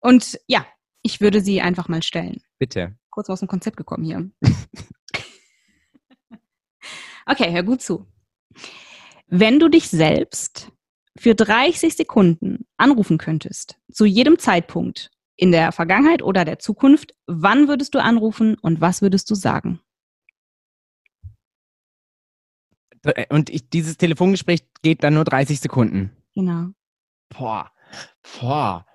[0.00, 0.66] Und ja,
[1.02, 2.42] ich würde sie einfach mal stellen.
[2.58, 2.96] Bitte.
[3.10, 4.28] Kurz aus dem Konzept gekommen hier.
[7.26, 8.06] Okay, hör gut zu.
[9.26, 10.70] Wenn du dich selbst
[11.16, 17.68] für 30 Sekunden anrufen könntest, zu jedem Zeitpunkt, in der Vergangenheit oder der Zukunft, wann
[17.68, 19.80] würdest du anrufen und was würdest du sagen?
[23.28, 26.10] Und ich, dieses Telefongespräch geht dann nur 30 Sekunden.
[26.34, 26.68] Genau.
[27.28, 27.70] Boah.
[28.40, 28.86] Boah.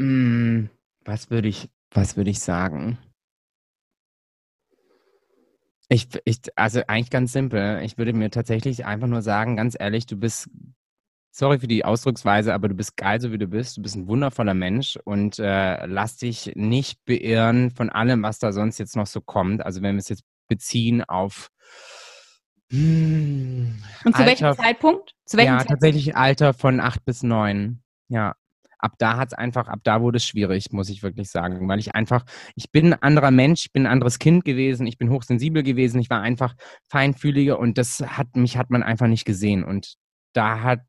[0.00, 0.70] Hm,
[1.04, 2.98] was würde ich, was würde ich sagen?
[5.92, 7.82] Ich, ich, also eigentlich ganz simpel.
[7.82, 10.48] Ich würde mir tatsächlich einfach nur sagen, ganz ehrlich, du bist
[11.32, 13.76] sorry für die Ausdrucksweise, aber du bist geil, so wie du bist.
[13.76, 18.52] Du bist ein wundervoller Mensch und äh, lass dich nicht beirren von allem, was da
[18.52, 19.66] sonst jetzt noch so kommt.
[19.66, 21.50] Also wenn wir es jetzt beziehen auf
[22.70, 25.14] hm, und zu Alter, welchem Zeitpunkt?
[25.24, 25.82] Zu welchem ja, Zeitpunkt?
[25.82, 27.82] tatsächlich Alter von acht bis neun.
[28.08, 28.36] Ja
[28.80, 31.78] ab da hat es einfach, ab da wurde es schwierig, muss ich wirklich sagen, weil
[31.78, 32.24] ich einfach,
[32.54, 36.00] ich bin ein anderer Mensch, ich bin ein anderes Kind gewesen, ich bin hochsensibel gewesen,
[36.00, 36.54] ich war einfach
[36.88, 39.94] feinfühliger und das hat mich hat man einfach nicht gesehen und
[40.32, 40.80] da hat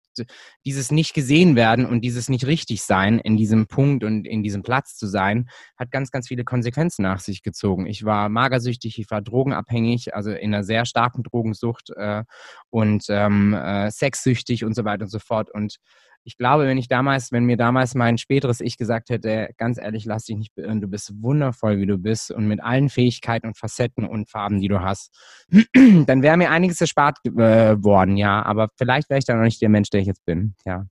[0.65, 4.63] dieses nicht gesehen werden und dieses nicht richtig sein in diesem Punkt und in diesem
[4.63, 7.85] Platz zu sein, hat ganz, ganz viele Konsequenzen nach sich gezogen.
[7.85, 12.23] Ich war magersüchtig, ich war drogenabhängig, also in einer sehr starken Drogensucht äh,
[12.69, 15.49] und ähm, äh, sexsüchtig und so weiter und so fort.
[15.49, 15.77] Und
[16.23, 20.05] ich glaube, wenn ich damals, wenn mir damals mein späteres Ich gesagt hätte, ganz ehrlich,
[20.05, 23.57] lass dich nicht beirren, du bist wundervoll, wie du bist und mit allen Fähigkeiten und
[23.57, 25.11] Facetten und Farben, die du hast,
[25.73, 28.43] dann wäre mir einiges erspart äh, worden, ja.
[28.43, 30.85] Aber vielleicht wäre ich dann noch nicht der Mensch, der ich jetzt bin, ja.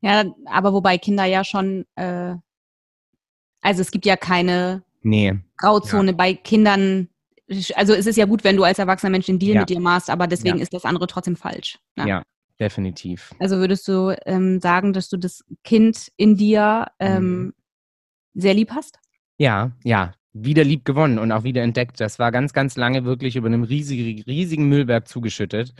[0.00, 2.34] Ja, aber wobei Kinder ja schon, äh,
[3.60, 5.34] also es gibt ja keine nee.
[5.58, 6.16] Grauzone ja.
[6.16, 7.08] bei Kindern.
[7.74, 9.60] Also es ist ja gut, wenn du als erwachsener Mensch den Deal ja.
[9.60, 10.62] mit dir machst, aber deswegen ja.
[10.62, 11.78] ist das andere trotzdem falsch.
[11.96, 12.08] Ne?
[12.08, 12.22] Ja,
[12.60, 13.34] definitiv.
[13.38, 17.54] Also würdest du ähm, sagen, dass du das Kind in dir ähm, mhm.
[18.34, 18.98] sehr lieb hast?
[19.38, 22.00] Ja, ja, wieder lieb gewonnen und auch wieder entdeckt.
[22.00, 25.74] Das war ganz, ganz lange wirklich über einem riesigen, riesigen Müllberg zugeschüttet.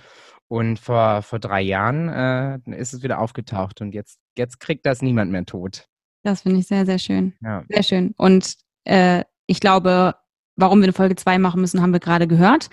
[0.49, 5.03] Und vor, vor drei Jahren äh, ist es wieder aufgetaucht und jetzt, jetzt kriegt das
[5.03, 5.89] niemand mehr tot.
[6.23, 7.35] Das finde ich sehr, sehr schön.
[7.43, 7.65] Ja.
[7.69, 8.15] Sehr schön.
[8.17, 10.15] Und äh, ich glaube,
[10.57, 12.69] warum wir eine Folge 2 machen müssen, haben wir gerade gehört.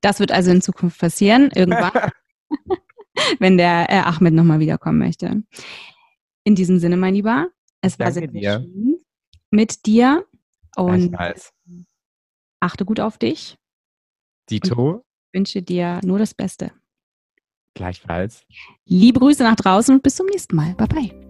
[0.00, 2.10] Das wird also in Zukunft passieren, irgendwann.
[3.38, 5.42] wenn der äh, Ahmed nochmal wiederkommen möchte.
[6.44, 7.48] In diesem Sinne, mein Lieber,
[7.80, 9.00] es war sehr, sehr schön
[9.50, 10.26] mit dir
[10.76, 11.16] und
[12.60, 13.58] achte gut auf dich.
[14.48, 15.04] Dito.
[15.28, 16.72] Ich wünsche dir nur das Beste.
[17.74, 18.44] Gleichfalls.
[18.84, 20.74] Liebe Grüße nach draußen und bis zum nächsten Mal.
[20.74, 21.29] Bye bye.